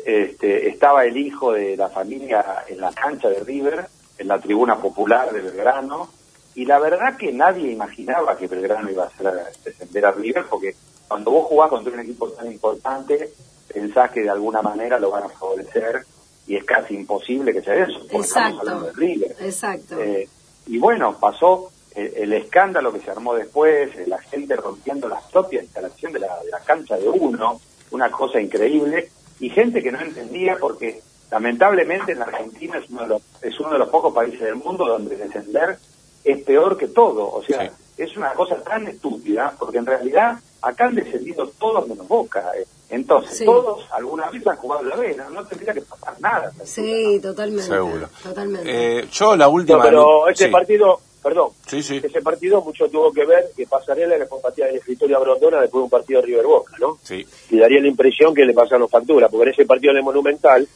Este, 0.05 0.69
estaba 0.69 1.05
el 1.05 1.17
hijo 1.17 1.53
de 1.53 1.77
la 1.77 1.89
familia 1.89 2.65
en 2.69 2.81
la 2.81 2.93
cancha 2.93 3.29
de 3.29 3.41
River, 3.41 3.87
en 4.19 4.29
la 4.29 4.39
tribuna 4.41 4.77
popular 4.77 5.33
de 5.33 5.41
Belgrano, 5.41 6.09
y 6.57 6.65
la 6.67 6.79
verdad 6.81 7.17
que 7.17 7.33
nadie 7.33 7.71
imaginaba 7.71 8.37
que 8.37 8.49
Belgrano 8.49 8.91
iba 8.91 9.05
a 9.05 9.07
hacer 9.07 9.33
descender 9.65 10.05
a 10.05 10.11
River, 10.11 10.45
porque 10.51 10.75
cuando 11.07 11.31
vos 11.31 11.47
jugás 11.47 11.71
contra 11.71 11.93
un 11.93 12.01
equipo 12.01 12.29
tan 12.31 12.51
importante, 12.51 13.31
pensás 13.73 14.11
que 14.11 14.23
de 14.23 14.31
alguna 14.31 14.61
manera 14.61 14.99
lo 14.99 15.11
van 15.11 15.23
a 15.23 15.29
favorecer, 15.29 16.05
y 16.49 16.57
es 16.57 16.65
casi 16.65 16.95
imposible 16.95 17.53
que 17.53 17.63
sea 17.63 17.75
eso, 17.85 18.01
porque 18.11 18.27
estamos 18.27 18.59
hablando 18.59 18.89
Exacto. 18.89 19.01
de 19.01 19.07
River. 19.07 19.37
Exacto. 19.41 20.01
Eh, 20.03 20.29
y 20.67 20.79
bueno, 20.79 21.17
pasó 21.19 21.71
el, 21.95 22.13
el 22.17 22.33
escándalo 22.33 22.93
que 22.93 23.01
se 23.01 23.11
armó 23.11 23.35
después, 23.35 23.95
eh, 23.97 24.05
la 24.07 24.19
gente 24.19 24.57
rompiendo 24.57 25.09
las 25.09 25.23
propias 25.25 25.65
instalaciones 25.65 26.21
de 26.21 26.27
la, 26.27 26.41
de 26.43 26.51
la 26.51 26.61
cancha 26.61 26.97
de 26.97 27.09
uno, 27.09 27.61
una 27.91 28.11
cosa 28.11 28.41
increíble, 28.41 29.11
y 29.41 29.51
gente 29.51 29.83
que 29.83 29.93
no 29.93 30.01
entendía 30.01 30.57
porque 30.59 31.03
lamentablemente 31.31 32.13
en 32.13 32.21
la 32.21 32.27
Argentina 32.27 32.79
es 32.79 32.89
uno 32.91 33.03
de 33.03 33.09
los, 33.09 33.23
es 33.43 33.59
uno 33.61 33.71
de 33.73 33.79
los 33.79 33.89
pocos 33.89 34.15
países 34.15 34.41
del 34.41 34.57
mundo 34.57 34.87
donde 34.87 35.17
descender 35.17 35.79
es 36.25 36.43
peor 36.45 36.77
que 36.77 36.89
todo. 36.89 37.29
O 37.33 37.43
sea, 37.43 37.69
Sí. 37.69 38.03
es 38.05 38.17
una 38.17 38.33
cosa 38.35 38.57
tan 38.63 38.87
estúpida, 38.87 39.55
porque 39.59 39.79
en 39.79 39.87
realidad 39.87 40.39
acá 40.63 40.87
han 40.87 40.95
descendido 40.95 41.49
todos 41.59 41.89
menos 41.89 42.07
Boca. 42.07 42.53
eh. 42.57 42.65
Entonces, 42.93 43.39
Sí. 43.39 43.45
todos 43.45 43.81
alguna 43.91 44.31
vez 44.31 44.47
han 44.47 44.57
jugado 44.57 44.83
la 44.85 44.97
vez, 44.97 45.17
no, 45.17 45.45
tendría 45.47 45.73
que 45.75 45.81
pasar 45.81 46.15
nada. 46.21 46.53
Sí, 46.65 47.19
totalmente. 47.23 47.65
Seguro. 47.67 48.09
Totalmente. 48.23 48.99
Eh, 49.01 49.09
yo 49.11 49.35
la 49.37 49.49
última... 49.49 49.79
No, 49.79 49.85
pero 49.85 50.29
ese 50.29 50.45
sí. 50.47 50.51
partido, 50.51 51.01
perdón, 51.23 51.51
Sí, 51.67 51.83
sí, 51.83 52.01
ese 52.05 52.21
partido 52.21 52.61
mucho 52.61 52.89
tuvo 52.89 53.11
que 53.11 53.25
ver 53.25 53.51
que 53.57 53.67
Pasarela 53.67 54.17
le 54.19 54.29
compartía 54.29 54.67
en 54.67 54.73
la 54.75 54.79
escritorio 54.79 55.17
a 55.17 55.21
Brondona 55.21 55.61
después 55.61 55.81
de 55.81 55.85
un 55.85 55.91
partido 55.91 56.21
de 56.21 56.27
River 56.27 56.47
Boca, 56.47 56.75
¿no? 56.79 56.99
sí. 57.03 57.27
Y 57.51 57.59
daría 57.59 57.81
la 57.81 57.89
impresión 57.89 58.35
que 58.35 58.45
le 58.45 58.53
pasaron 58.53 58.89
factura, 58.89 59.29
porque 59.29 59.45
en 59.49 59.53
ese 59.55 59.65
partido 59.67 59.95
de 59.95 60.03
Monumental, 60.03 60.69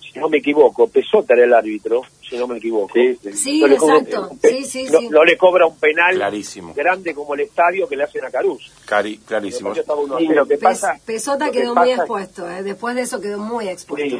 si 0.00 0.18
no 0.18 0.28
me 0.30 0.38
equivoco, 0.38 0.88
Pesota 0.88 1.34
era 1.34 1.44
el 1.44 1.52
árbitro, 1.52 2.00
si 2.28 2.36
no 2.36 2.46
me 2.46 2.58
equivoco. 2.58 2.92
Sí, 2.94 3.18
sí. 3.32 3.60
No 3.60 3.76
cobra- 3.76 3.96
exacto. 3.98 4.30
Sí, 4.42 4.64
sí, 4.64 4.84
no, 4.90 4.98
sí. 5.00 5.08
no 5.08 5.24
le 5.24 5.36
cobra 5.36 5.66
un 5.66 5.76
penal 5.78 6.14
Clarísimo. 6.16 6.74
grande 6.74 7.14
como 7.14 7.34
el 7.34 7.40
estadio 7.40 7.88
que 7.88 7.96
le 7.96 8.04
hacen 8.04 8.24
a 8.24 8.30
Caruz. 8.30 8.70
Cari- 8.86 9.18
clarísimo. 9.24 9.70
El 9.70 9.74
partido 9.76 9.82
estaba 9.82 10.00
1 10.00 10.14
a 10.16 10.18
Sí, 10.18 10.24
0. 10.28 10.40
lo 10.40 10.46
que 10.46 10.54
Pes- 10.54 10.62
pasa... 10.62 11.00
Pesota 11.04 11.46
lo 11.46 11.52
que 11.52 11.60
quedó 11.60 11.74
muy 11.74 11.90
expuesto, 11.90 12.50
¿eh? 12.50 12.62
después 12.62 12.94
de 12.94 13.02
eso 13.02 13.20
quedó 13.20 13.38
muy 13.38 13.68
expuesto. 13.68 14.16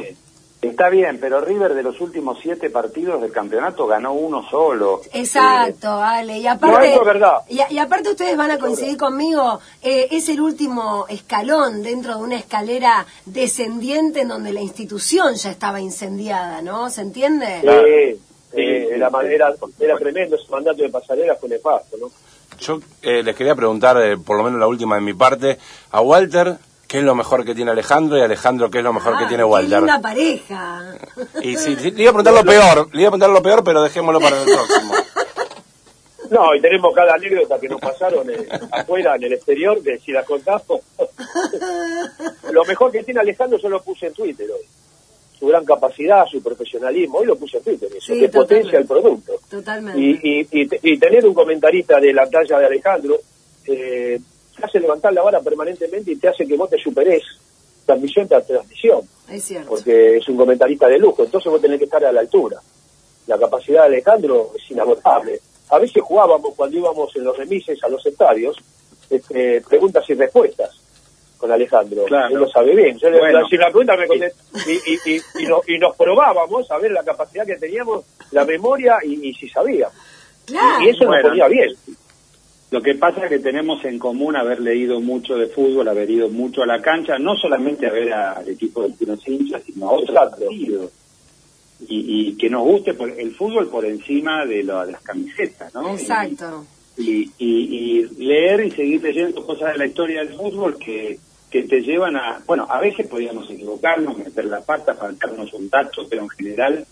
Está 0.61 0.89
bien, 0.89 1.19
pero 1.21 1.39
River 1.39 1.73
de 1.73 1.83
los 1.83 2.01
últimos 2.01 2.37
siete 2.41 2.69
partidos 2.69 3.21
del 3.21 3.31
campeonato 3.31 3.87
ganó 3.87 4.11
uno 4.11 4.43
solo. 4.49 5.01
Exacto, 5.13 5.89
Ale. 5.89 6.39
Y 6.39 6.47
aparte, 6.47 6.77
No, 6.77 6.83
eso 6.83 6.99
es 7.01 7.07
verdad. 7.07 7.33
Y, 7.47 7.59
y 7.73 7.77
aparte 7.77 8.09
ustedes 8.09 8.35
van 8.35 8.51
a 8.51 8.57
coincidir 8.59 8.97
conmigo, 8.97 9.61
eh, 9.81 10.07
es 10.11 10.27
el 10.27 10.41
último 10.41 11.05
escalón 11.07 11.81
dentro 11.81 12.17
de 12.17 12.23
una 12.23 12.35
escalera 12.35 13.05
descendiente 13.25 14.21
en 14.21 14.27
donde 14.27 14.51
la 14.51 14.59
institución 14.61 15.35
ya 15.35 15.49
estaba 15.49 15.79
incendiada, 15.79 16.61
¿no? 16.61 16.89
¿Se 16.89 17.01
entiende? 17.01 17.61
Sí, 17.61 17.67
eh, 17.67 18.17
Sí, 18.51 18.61
era, 18.61 19.09
sí, 19.09 19.15
era, 19.29 19.53
sí. 19.53 19.83
era 19.83 19.95
tremendo, 19.97 20.35
ese 20.35 20.49
mandato 20.49 20.81
de 20.81 20.89
pasarela 20.89 21.35
fue 21.35 21.49
nefasto, 21.49 21.97
¿no? 21.97 22.07
Yo 22.59 22.79
eh, 23.03 23.21
les 23.23 23.35
quería 23.35 23.55
preguntar, 23.55 23.95
eh, 24.01 24.17
por 24.17 24.37
lo 24.37 24.43
menos 24.43 24.59
la 24.59 24.67
última 24.67 24.95
de 24.95 25.01
mi 25.01 25.13
parte, 25.13 25.59
a 25.91 26.01
Walter, 26.01 26.57
¿qué 26.89 26.97
es 26.97 27.03
lo 27.05 27.15
mejor 27.15 27.45
que 27.45 27.55
tiene 27.55 27.71
Alejandro? 27.71 28.17
Y 28.17 28.21
Alejandro, 28.21 28.69
¿qué 28.69 28.79
es 28.79 28.83
lo 28.83 28.91
mejor 28.91 29.17
que 29.17 29.23
Ah, 29.23 29.27
tiene 29.29 29.43
Walter? 29.45 29.77
linda 29.79 30.01
pareja. 30.01 30.97
Y 31.41 31.55
sí, 31.55 31.77
sí, 31.79 31.91
le 31.91 32.01
iba 32.01 32.09
a 32.11 32.13
preguntar 32.13 32.33
lo 32.33 32.43
peor, 32.43 32.89
le 32.93 33.01
iba 33.01 33.07
a 33.07 33.11
preguntar 33.11 33.29
lo 33.29 33.41
peor, 33.41 33.63
pero 33.63 33.81
dejémoslo 33.83 34.19
para 34.19 34.41
el 34.41 34.45
próximo. 34.45 34.93
No, 36.31 36.53
y 36.53 36.61
tenemos 36.61 36.93
cada 36.93 37.13
anécdota 37.15 37.59
que 37.59 37.67
nos 37.69 37.79
pasaron 37.81 38.29
eh, 38.29 38.47
afuera, 38.71 39.15
en 39.15 39.23
el 39.23 39.33
exterior, 39.33 39.81
que 39.81 39.97
si 39.97 40.11
la 40.11 40.23
contamos. 40.23 40.81
lo 42.51 42.65
mejor 42.65 42.91
que 42.91 43.03
tiene 43.03 43.19
Alejandro 43.21 43.57
yo 43.57 43.69
lo 43.69 43.81
puse 43.81 44.07
en 44.07 44.13
Twitter 44.13 44.47
hoy. 44.51 44.65
Su 45.39 45.47
gran 45.47 45.63
capacidad, 45.65 46.25
su 46.27 46.43
profesionalismo, 46.43 47.19
hoy 47.19 47.25
lo 47.27 47.35
puse 47.37 47.57
en 47.57 47.63
Twitter, 47.63 47.89
eso, 47.95 48.13
Sí, 48.13 48.19
que 48.19 48.29
potencia 48.29 48.77
el 48.77 48.85
producto. 48.85 49.33
Totalmente. 49.49 49.99
Y, 49.99 50.19
y, 50.21 50.47
y, 50.63 50.69
y 50.93 50.99
tener 50.99 51.25
un 51.25 51.33
comentarista 51.33 51.99
de 51.99 52.13
la 52.13 52.29
talla 52.29 52.59
de 52.59 52.65
Alejandro 52.65 53.15
eh, 53.65 54.19
te 54.59 54.65
hace 54.65 54.79
levantar 54.79 55.13
la 55.13 55.21
vara 55.23 55.39
permanentemente 55.41 56.11
y 56.11 56.15
te 56.17 56.27
hace 56.27 56.45
que 56.45 56.55
vos 56.57 56.69
te 56.69 56.77
superes 56.77 57.23
transmisión 57.85 58.27
tras 58.27 58.45
transmisión, 58.45 59.01
es 59.29 59.43
cierto. 59.43 59.69
porque 59.69 60.17
es 60.17 60.29
un 60.29 60.37
comentarista 60.37 60.87
de 60.87 60.99
lujo, 60.99 61.23
entonces 61.23 61.51
vos 61.51 61.59
tenés 61.61 61.79
que 61.79 61.85
estar 61.85 62.03
a 62.05 62.11
la 62.11 62.19
altura. 62.21 62.57
La 63.27 63.37
capacidad 63.37 63.81
de 63.81 63.87
Alejandro 63.87 64.51
es 64.55 64.69
inagotable. 64.71 65.39
A 65.69 65.79
veces 65.79 66.01
jugábamos 66.03 66.53
cuando 66.55 66.77
íbamos 66.77 67.15
en 67.15 67.23
los 67.23 67.37
remises 67.37 67.83
a 67.83 67.89
los 67.89 68.03
estadios, 68.05 68.55
este, 69.09 69.61
preguntas 69.61 70.03
y 70.09 70.13
respuestas 70.13 70.69
con 71.37 71.51
Alejandro. 71.51 72.03
Claro. 72.05 72.27
Él 72.35 72.41
lo 72.41 72.49
sabe 72.49 72.75
bien. 72.75 72.97
Yo 72.99 73.09
le 73.09 73.19
Bueno. 73.19 73.47
si 73.49 73.55
la 73.57 73.67
pregunta 73.67 73.95
me 73.95 74.07
contest- 74.07 74.35
y, 74.67 74.91
y, 74.91 75.15
y, 75.15 75.43
y, 75.43 75.47
no- 75.47 75.61
y 75.67 75.77
nos 75.79 75.95
probábamos 75.95 76.69
a 76.69 76.77
ver 76.79 76.91
la 76.91 77.03
capacidad 77.03 77.45
que 77.45 77.55
teníamos, 77.55 78.03
la 78.31 78.45
memoria 78.45 78.97
y, 79.03 79.29
y 79.29 79.33
si 79.33 79.47
sabíamos. 79.49 79.95
Claro. 80.45 80.83
Y 80.83 80.89
eso 80.89 81.05
Bueno. 81.05 81.21
nos 81.21 81.29
ponía 81.29 81.47
bien. 81.47 81.69
Lo 82.71 82.81
que 82.81 82.93
pasa 82.95 83.23
es 83.23 83.29
que 83.29 83.39
tenemos 83.39 83.83
en 83.85 83.97
común 83.97 84.35
haber 84.35 84.59
leído 84.61 84.99
mucho 85.01 85.35
de 85.35 85.47
fútbol, 85.47 85.87
haber 85.87 86.09
ido 86.09 86.29
mucho 86.29 86.61
a 86.61 86.67
la 86.67 86.79
cancha, 86.81 87.17
no 87.17 87.35
solamente 87.35 87.87
a 87.87 87.91
ver 87.91 88.13
al 88.13 88.47
equipo 88.47 88.83
del 88.83 88.95
Tiro 88.95 89.17
Hinchas, 89.25 89.63
sino 89.65 89.89
a 89.89 89.93
otros 89.93 90.15
partidos. 90.15 90.91
Y, 91.87 92.29
y 92.29 92.33
que 92.37 92.49
nos 92.49 92.61
guste 92.63 92.93
por- 92.93 93.09
el 93.09 93.33
fútbol 93.33 93.69
por 93.69 93.85
encima 93.85 94.45
de, 94.45 94.63
lo- 94.63 94.85
de 94.85 94.91
las 94.91 95.01
camisetas, 95.01 95.73
¿no? 95.73 95.93
Exacto. 95.93 96.65
Y, 96.97 97.31
y- 97.39 98.03
y 98.19 98.23
leer 98.25 98.65
y 98.65 98.71
seguir 98.71 99.01
leyendo 99.01 99.43
cosas 99.45 99.71
de 99.73 99.77
la 99.79 99.85
historia 99.87 100.19
del 100.19 100.35
fútbol 100.35 100.77
que, 100.77 101.17
que 101.49 101.63
te 101.63 101.81
llevan 101.81 102.17
a, 102.17 102.43
bueno, 102.45 102.67
a 102.69 102.79
veces 102.81 103.07
podíamos 103.07 103.49
equivocarnos, 103.49 104.17
meter 104.17 104.45
la 104.45 104.61
pata, 104.61 104.93
faltarnos 104.93 105.51
un 105.53 105.69
tacho, 105.69 106.01
pero 106.09 106.23
en 106.23 106.29
general, 106.29 106.85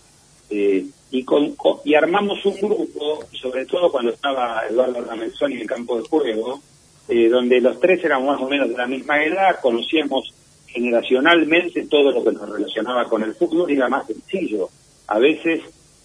eh, 0.50 0.86
y, 1.10 1.24
con, 1.24 1.54
y 1.84 1.94
armamos 1.94 2.44
un 2.44 2.56
grupo, 2.56 3.24
sobre 3.32 3.64
todo 3.66 3.90
cuando 3.90 4.12
estaba 4.12 4.62
Eduardo 4.68 5.02
Ramenzoni 5.02 5.54
en 5.54 5.60
el 5.62 5.66
campo 5.66 5.96
de 5.96 6.08
juego, 6.08 6.60
eh, 7.08 7.28
donde 7.28 7.60
los 7.60 7.80
tres 7.80 8.04
éramos 8.04 8.34
más 8.34 8.42
o 8.42 8.48
menos 8.48 8.68
de 8.68 8.76
la 8.76 8.86
misma 8.86 9.22
edad, 9.24 9.60
conocíamos 9.62 10.34
generacionalmente 10.66 11.86
todo 11.86 12.10
lo 12.12 12.22
que 12.22 12.32
nos 12.32 12.48
relacionaba 12.48 13.04
con 13.06 13.22
el 13.22 13.34
fútbol 13.34 13.70
y 13.70 13.76
era 13.76 13.88
más 13.88 14.06
sencillo. 14.06 14.68
A 15.06 15.18
veces, 15.18 15.62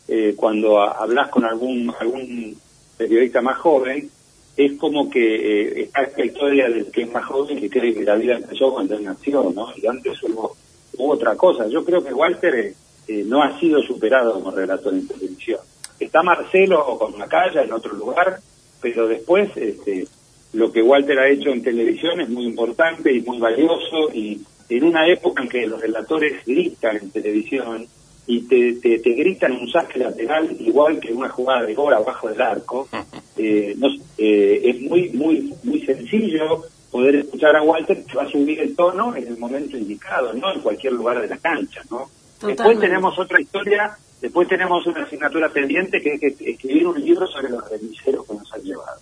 eh, 0.07 0.33
cuando 0.37 0.79
hablas 0.79 1.29
con 1.29 1.43
algún, 1.43 1.93
algún 1.99 2.55
periodista 2.97 3.41
más 3.41 3.57
joven, 3.57 4.09
es 4.55 4.77
como 4.77 5.09
que 5.09 5.19
eh, 5.19 5.81
está 5.83 6.03
esta 6.03 6.23
historia 6.23 6.69
del 6.69 6.89
que 6.91 7.01
es 7.01 7.11
más 7.11 7.25
joven 7.25 7.59
que 7.59 7.69
cree 7.69 7.93
que 7.93 8.03
la 8.03 8.15
vida 8.15 8.35
empezó 8.35 8.71
cuando 8.71 8.95
él 8.95 9.03
nació, 9.03 9.51
¿no? 9.53 9.67
Y 9.75 9.85
antes 9.87 10.21
hubo, 10.23 10.55
hubo 10.97 11.13
otra 11.13 11.35
cosa. 11.35 11.67
Yo 11.67 11.83
creo 11.83 12.03
que 12.03 12.13
Walter 12.13 12.73
eh, 13.07 13.23
no 13.25 13.41
ha 13.43 13.59
sido 13.59 13.81
superado 13.81 14.33
como 14.33 14.51
relator 14.51 14.93
en 14.93 15.07
televisión. 15.07 15.59
Está 15.99 16.21
Marcelo 16.23 16.97
con 16.97 17.17
Macaya 17.17 17.63
en 17.63 17.71
otro 17.73 17.93
lugar, 17.93 18.39
pero 18.81 19.07
después 19.07 19.49
este, 19.55 20.07
lo 20.53 20.71
que 20.71 20.81
Walter 20.81 21.19
ha 21.19 21.29
hecho 21.29 21.49
en 21.49 21.63
televisión 21.63 22.19
es 22.21 22.29
muy 22.29 22.45
importante 22.45 23.11
y 23.13 23.21
muy 23.21 23.39
valioso 23.39 24.11
y 24.13 24.41
en 24.69 24.83
una 24.83 25.07
época 25.07 25.43
en 25.43 25.49
que 25.49 25.67
los 25.67 25.79
relatores 25.81 26.43
gritan 26.45 26.97
en 26.97 27.11
televisión 27.11 27.85
y 28.25 28.41
te, 28.47 28.73
te, 28.75 28.99
te 28.99 29.09
gritan 29.11 29.51
un 29.51 29.69
saque 29.69 29.99
lateral 29.99 30.55
igual 30.59 30.99
que 30.99 31.11
una 31.13 31.29
jugada 31.29 31.63
de 31.65 31.73
gol 31.75 31.93
abajo 31.93 32.29
del 32.29 32.41
arco, 32.41 32.87
eh, 33.37 33.73
no- 33.77 33.89
eh, 34.17 34.61
es 34.63 34.81
muy 34.81 35.09
muy 35.09 35.53
muy 35.63 35.81
sencillo 35.85 36.63
poder 36.89 37.15
escuchar 37.15 37.55
a 37.55 37.61
Walter 37.63 38.03
que 38.05 38.15
va 38.17 38.23
a 38.23 38.29
subir 38.29 38.59
el 38.61 38.75
tono 38.75 39.15
en 39.15 39.27
el 39.27 39.37
momento 39.37 39.77
indicado, 39.77 40.31
no 40.33 40.53
en 40.53 40.61
cualquier 40.61 40.93
lugar 40.93 41.21
de 41.21 41.27
la 41.27 41.37
cancha, 41.37 41.81
¿no? 41.89 42.09
Después 42.47 42.79
tenemos 42.79 43.17
otra 43.19 43.41
historia, 43.41 43.97
después 44.21 44.47
tenemos 44.47 44.85
una 44.87 45.03
asignatura 45.03 45.49
pendiente 45.49 46.01
que 46.01 46.13
es 46.13 46.19
que 46.37 46.51
escribir 46.51 46.87
un 46.87 46.99
libro 47.01 47.25
sobre 47.27 47.49
los 47.49 47.69
remiseros 47.69 48.25
que 48.25 48.33
nos 48.33 48.53
han 48.53 48.61
llevado. 48.61 48.99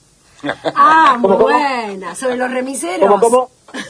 Ah, 0.75 1.17
muy 1.19 1.36
buena. 1.38 2.15
Sobre 2.15 2.38
los 2.38 2.51
remiseros. 2.51 3.08
¿Cómo, 3.10 3.19
cómo? 3.21 3.51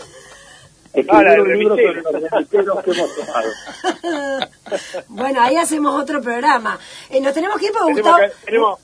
Escribir 0.94 1.28
Ah, 1.38 1.42
un 1.42 1.58
libro 1.58 1.76
sobre 1.76 2.02
los 2.02 2.32
remiseros 2.32 2.84
que 2.84 2.92
hemos 2.92 3.16
tomado. 3.16 4.48
Bueno, 5.10 5.42
ahí 5.42 5.56
hacemos 5.58 6.02
otro 6.02 6.22
programa. 6.22 6.78
Eh, 7.10 7.20
nos 7.22 7.34
tenemos 7.34 7.58
que 7.60 7.66
ir 7.68 7.72
porque 7.72 7.94
Tenemos, 7.94 8.20
Gustavo... 8.20 8.34
que- 8.40 8.46
tenemos, 8.46 8.80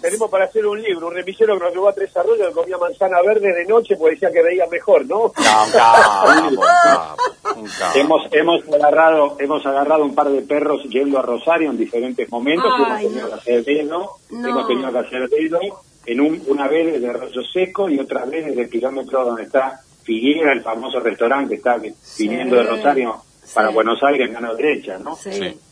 tenemos 0.00 0.30
para 0.30 0.44
hacer 0.46 0.66
un 0.66 0.80
libro, 0.82 1.08
un 1.08 1.14
remisero 1.14 1.54
que 1.58 1.64
nos 1.64 1.72
llevó 1.72 1.88
a 1.88 1.92
tres 1.94 2.16
arroyos 2.16 2.48
que 2.48 2.54
comía 2.54 2.78
manzana 2.78 3.20
verde 3.22 3.52
de 3.52 3.64
noche 3.66 3.96
porque 3.96 4.14
decía 4.14 4.30
que 4.32 4.42
veía 4.42 4.66
mejor, 4.66 5.06
¿no? 5.06 5.16
No, 5.16 5.64
un 5.64 5.72
capo, 5.72 6.48
un 6.48 6.56
capo, 6.56 7.60
un 7.60 7.66
capo. 7.68 7.98
Hemos, 7.98 8.22
hemos 8.32 8.68
agarrado, 8.74 9.36
hemos 9.38 9.64
agarrado 9.66 10.04
un 10.04 10.14
par 10.14 10.28
de 10.28 10.42
perros 10.42 10.82
yendo 10.88 11.18
a 11.18 11.22
Rosario 11.22 11.70
en 11.70 11.76
diferentes 11.78 12.30
momentos, 12.30 12.70
Ay, 12.76 12.82
hemos 12.82 12.98
tenido 13.12 13.22
no. 13.22 13.28
que 13.28 13.34
hacer 13.34 13.64
dedo, 13.64 14.10
No. 14.30 14.48
hemos 14.48 14.66
tenido 14.66 14.92
que 14.92 14.98
hacer 14.98 15.28
dedo, 15.28 15.60
en 16.06 16.20
un, 16.20 16.42
una 16.46 16.66
vez 16.68 16.92
desde 16.94 17.10
Arroyo 17.10 17.42
Seco 17.52 17.88
y 17.88 17.98
otra 18.00 18.24
vez 18.24 18.46
desde 18.46 18.62
el 18.62 18.70
kilómetro 18.70 19.24
donde 19.24 19.42
está 19.44 19.80
Figuera, 20.02 20.52
el 20.52 20.62
famoso 20.62 20.98
restaurante 21.00 21.50
que 21.50 21.56
está 21.56 21.78
Sí. 22.02 22.26
viniendo 22.26 22.56
de 22.56 22.62
Rosario 22.64 23.16
para 23.54 23.68
Sí. 23.68 23.74
Buenos 23.74 24.02
Aires 24.02 24.28
en 24.28 24.32
mano 24.34 24.54
derecha, 24.54 24.98
¿no? 24.98 25.14
Sí, 25.16 25.30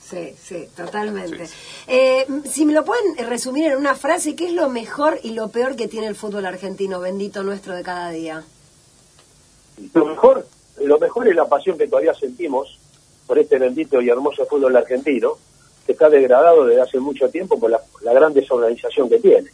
Sí. 0.08 0.34
sí, 0.34 0.36
sí, 0.42 0.68
totalmente. 0.76 1.46
Sí, 1.46 1.54
Eh, 1.86 2.26
si 2.44 2.64
me 2.64 2.72
lo 2.72 2.84
pueden 2.84 3.16
resumir 3.28 3.66
en 3.66 3.76
una 3.76 3.94
frase, 3.94 4.34
¿qué 4.34 4.46
es 4.46 4.52
lo 4.52 4.68
mejor 4.68 5.18
y 5.22 5.30
lo 5.30 5.48
peor 5.48 5.76
que 5.76 5.88
tiene 5.88 6.06
el 6.06 6.14
fútbol 6.14 6.46
argentino, 6.46 7.00
bendito 7.00 7.42
nuestro 7.42 7.74
de 7.74 7.82
cada 7.82 8.10
día? 8.10 8.44
Lo 9.94 10.06
mejor, 10.06 10.46
lo 10.80 10.98
mejor 10.98 11.28
es 11.28 11.34
la 11.34 11.46
pasión 11.46 11.78
que 11.78 11.86
todavía 11.86 12.14
sentimos 12.14 12.78
por 13.26 13.38
este 13.38 13.58
bendito 13.58 14.00
y 14.00 14.08
hermoso 14.08 14.46
fútbol 14.46 14.76
argentino, 14.76 15.36
que 15.84 15.92
está 15.92 16.08
degradado 16.08 16.66
desde 16.66 16.82
hace 16.82 17.00
mucho 17.00 17.28
tiempo 17.28 17.58
por 17.58 17.70
la, 17.70 17.80
la 18.02 18.12
gran 18.12 18.32
desorganización 18.32 19.08
que 19.08 19.18
tiene. 19.18 19.50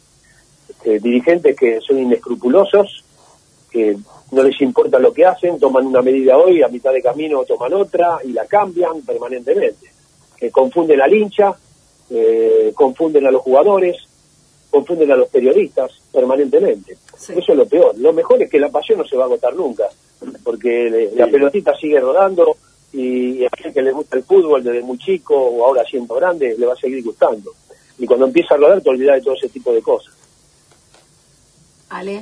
Este, 0.69 0.99
dirigentes 0.99 1.55
que 1.55 1.79
son 1.81 1.99
inescrupulosos, 1.99 3.03
que 3.69 3.97
no 4.31 4.43
les 4.43 4.59
importa 4.61 4.99
lo 4.99 5.13
que 5.13 5.25
hacen, 5.25 5.59
toman 5.59 5.85
una 5.85 6.01
medida 6.01 6.37
hoy, 6.37 6.63
a 6.63 6.67
mitad 6.67 6.91
de 6.91 7.01
camino 7.01 7.43
toman 7.43 7.73
otra 7.73 8.19
y 8.23 8.31
la 8.31 8.45
cambian 8.45 9.01
permanentemente. 9.01 9.94
Que 10.37 10.51
confunden 10.51 11.01
al 11.01 11.13
hincha, 11.13 11.55
eh, 12.09 12.71
confunden 12.75 13.25
a 13.27 13.31
los 13.31 13.41
jugadores, 13.41 13.97
confunden 14.69 15.11
a 15.11 15.15
los 15.15 15.29
periodistas 15.29 15.91
permanentemente. 16.11 16.97
Sí. 17.17 17.33
Eso 17.37 17.51
es 17.53 17.57
lo 17.57 17.65
peor. 17.65 17.97
Lo 17.97 18.13
mejor 18.13 18.41
es 18.43 18.49
que 18.49 18.59
la 18.59 18.69
pasión 18.69 18.99
no 18.99 19.05
se 19.05 19.15
va 19.15 19.23
a 19.23 19.25
agotar 19.27 19.55
nunca, 19.55 19.85
porque 20.43 20.89
le- 20.89 21.11
la 21.15 21.27
pelotita 21.27 21.75
sigue 21.77 21.99
rodando 21.99 22.57
y 22.93 23.43
a 23.43 23.47
aquel 23.47 23.73
que 23.73 23.81
le 23.81 23.91
gusta 23.91 24.17
el 24.17 24.23
fútbol 24.23 24.63
desde 24.63 24.81
muy 24.81 24.97
chico 24.97 25.35
o 25.35 25.65
ahora 25.65 25.83
siendo 25.85 26.15
grande 26.15 26.55
le 26.57 26.65
va 26.65 26.73
a 26.73 26.77
seguir 26.77 27.03
gustando. 27.03 27.51
Y 27.97 28.05
cuando 28.05 28.25
empieza 28.25 28.55
a 28.55 28.57
rodar 28.57 28.81
te 28.81 28.89
olvidas 28.89 29.15
de 29.17 29.21
todo 29.21 29.33
ese 29.35 29.49
tipo 29.49 29.73
de 29.73 29.81
cosas. 29.81 30.13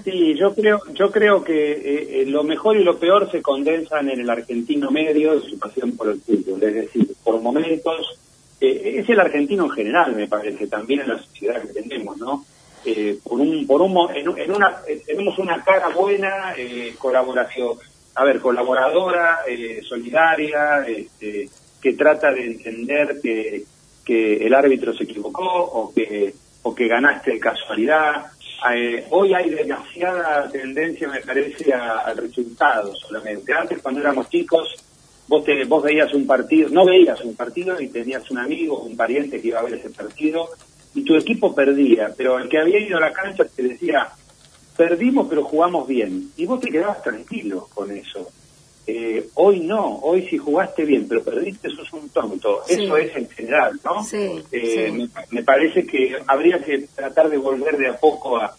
Sí, 0.03 0.35
yo 0.35 0.53
creo, 0.53 0.81
yo 0.93 1.11
creo 1.11 1.43
que 1.43 1.71
eh, 1.71 2.21
eh, 2.21 2.25
lo 2.25 2.43
mejor 2.43 2.77
y 2.77 2.83
lo 2.83 2.99
peor 2.99 3.31
se 3.31 3.41
condensan 3.41 4.09
en 4.09 4.19
el 4.19 4.29
argentino 4.29 4.91
medio 4.91 5.39
de 5.39 5.49
su 5.49 5.57
pasión 5.57 5.95
por 5.95 6.09
el 6.09 6.19
fútbol. 6.19 6.61
Es 6.63 6.73
decir, 6.73 7.07
por 7.23 7.41
momentos, 7.41 8.19
eh, 8.59 8.95
es 8.97 9.09
el 9.09 9.19
argentino 9.19 9.65
en 9.65 9.71
general, 9.71 10.15
me 10.15 10.27
parece, 10.27 10.67
también 10.67 11.01
en 11.01 11.09
la 11.09 11.19
sociedad 11.19 11.61
que 11.61 11.81
tenemos, 11.81 12.17
¿no? 12.17 12.45
Eh, 12.85 13.17
por 13.23 13.39
un, 13.39 13.65
por 13.65 13.81
un, 13.81 13.97
en, 14.13 14.37
en 14.37 14.51
una, 14.51 14.81
tenemos 15.05 15.39
una 15.39 15.63
cara 15.63 15.87
buena, 15.89 16.53
colaboración, 16.97 17.77
a 18.15 18.25
ver, 18.25 18.41
colaboradora, 18.41 19.39
solidaria, 19.87 20.85
este, 20.85 21.47
que 21.81 21.93
trata 21.93 22.31
de 22.33 22.45
entender 22.45 23.19
que, 23.23 23.63
que 24.03 24.45
el 24.45 24.53
árbitro 24.53 24.93
se 24.93 25.05
equivocó 25.05 25.45
o 25.45 25.93
que, 25.93 26.33
o 26.63 26.75
que 26.75 26.87
ganaste 26.89 27.31
de 27.31 27.39
casualidad. 27.39 28.25
Eh, 28.71 29.05
hoy 29.09 29.33
hay 29.33 29.49
demasiada 29.49 30.49
tendencia, 30.49 31.07
me 31.09 31.19
parece, 31.21 31.73
al 31.73 32.15
resultado 32.15 32.93
solamente. 32.95 33.53
Antes, 33.53 33.81
cuando 33.81 33.99
éramos 33.99 34.29
chicos, 34.29 34.75
vos, 35.27 35.43
te, 35.43 35.65
vos 35.65 35.83
veías 35.83 36.13
un 36.13 36.25
partido, 36.25 36.69
no 36.69 36.85
veías 36.85 37.19
un 37.21 37.35
partido 37.35 37.79
y 37.81 37.89
tenías 37.89 38.29
un 38.31 38.37
amigo, 38.37 38.79
un 38.79 38.95
pariente 38.95 39.41
que 39.41 39.49
iba 39.49 39.59
a 39.59 39.63
ver 39.63 39.73
ese 39.75 39.89
partido 39.89 40.49
y 40.95 41.03
tu 41.03 41.15
equipo 41.15 41.53
perdía, 41.53 42.13
pero 42.15 42.37
el 42.37 42.47
que 42.47 42.59
había 42.59 42.79
ido 42.79 42.97
a 42.97 43.01
la 43.01 43.11
cancha 43.11 43.43
te 43.45 43.63
decía, 43.63 44.09
perdimos 44.77 45.27
pero 45.29 45.43
jugamos 45.43 45.87
bien. 45.87 46.31
Y 46.37 46.45
vos 46.45 46.59
te 46.59 46.69
quedabas 46.69 47.01
tranquilo 47.01 47.67
con 47.73 47.91
eso. 47.91 48.29
Eh, 48.85 49.29
hoy 49.35 49.61
no, 49.61 49.97
hoy 49.99 50.27
si 50.27 50.37
jugaste 50.37 50.83
bien, 50.83 51.07
pero 51.07 51.23
perdiste, 51.23 51.69
sos 51.69 51.91
un 51.93 52.09
tonto. 52.09 52.61
Sí. 52.67 52.83
Eso 52.83 52.97
es 52.97 53.15
en 53.15 53.29
general, 53.29 53.79
¿no? 53.83 54.03
Sí, 54.03 54.41
Eh, 54.51 54.91
sí. 54.91 54.91
Me, 54.91 55.09
me 55.31 55.43
parece 55.43 55.85
que 55.85 56.15
habría 56.27 56.59
que 56.63 56.79
tratar 56.93 57.29
de 57.29 57.37
volver 57.37 57.77
de 57.77 57.87
a 57.87 57.97
poco 57.97 58.37
a, 58.37 58.53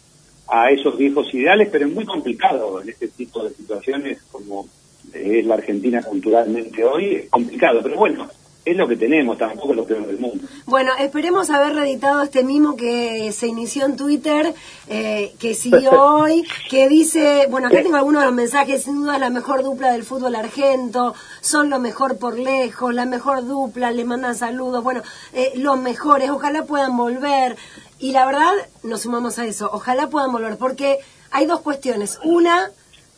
a 0.49 0.71
esos 0.71 0.97
viejos 0.97 1.33
ideales, 1.35 1.69
pero 1.71 1.87
es 1.87 1.93
muy 1.93 2.05
complicado 2.07 2.81
en 2.81 2.89
este 2.89 3.09
tipo 3.09 3.45
de 3.45 3.51
situaciones 3.55 4.23
como 4.33 4.67
es 5.13 5.45
la 5.47 5.55
Argentina 5.55 6.03
culturalmente 6.03 6.83
hoy, 6.85 7.15
es 7.15 7.31
complicado, 7.31 7.81
pero 7.83 7.97
bueno, 7.97 8.27
es 8.65 8.77
lo 8.77 8.89
que 8.89 8.97
tenemos, 8.97 9.37
tampoco 9.37 9.73
es 9.73 9.77
lo 9.77 9.85
peor 9.85 10.07
del 10.07 10.19
mundo. 10.19 10.47
Bueno, 10.65 10.93
esperemos 10.99 11.51
haber 11.51 11.75
reeditado 11.75 12.23
este 12.23 12.45
mimo 12.45 12.77
que 12.77 13.31
se 13.33 13.47
inició 13.47 13.85
en 13.85 13.97
Twitter, 13.97 14.55
eh, 14.89 15.35
que 15.39 15.55
siguió 15.55 15.91
hoy, 16.03 16.47
que 16.71 16.89
dice, 16.89 17.47
bueno, 17.51 17.69
acá 17.69 17.83
tengo 17.83 17.97
algunos 17.97 18.23
de 18.23 18.27
los 18.27 18.35
mensajes, 18.35 18.85
sin 18.85 19.03
duda 19.03 19.19
la 19.19 19.29
mejor 19.29 19.63
dupla 19.63 19.93
del 19.93 20.03
fútbol 20.03 20.35
argento, 20.35 21.15
son 21.43 21.69
lo 21.69 21.79
mejor 21.79 22.17
por 22.17 22.39
lejos, 22.39 22.95
la 22.95 23.05
mejor 23.05 23.47
dupla, 23.47 23.91
les 23.91 24.07
mandan 24.07 24.35
saludos, 24.35 24.83
bueno, 24.83 25.03
eh, 25.35 25.53
los 25.57 25.79
mejores, 25.79 26.31
ojalá 26.31 26.65
puedan 26.65 26.97
volver. 26.97 27.57
Y 27.99 28.13
la 28.13 28.27
verdad, 28.27 28.53
nos 28.83 29.03
sumamos 29.03 29.39
a 29.39 29.47
eso, 29.47 29.69
ojalá 29.73 30.09
puedan 30.09 30.33
volver, 30.33 30.57
porque 30.57 30.99
hay 31.31 31.45
dos 31.47 31.61
cuestiones. 31.61 32.19
Una, 32.25 32.71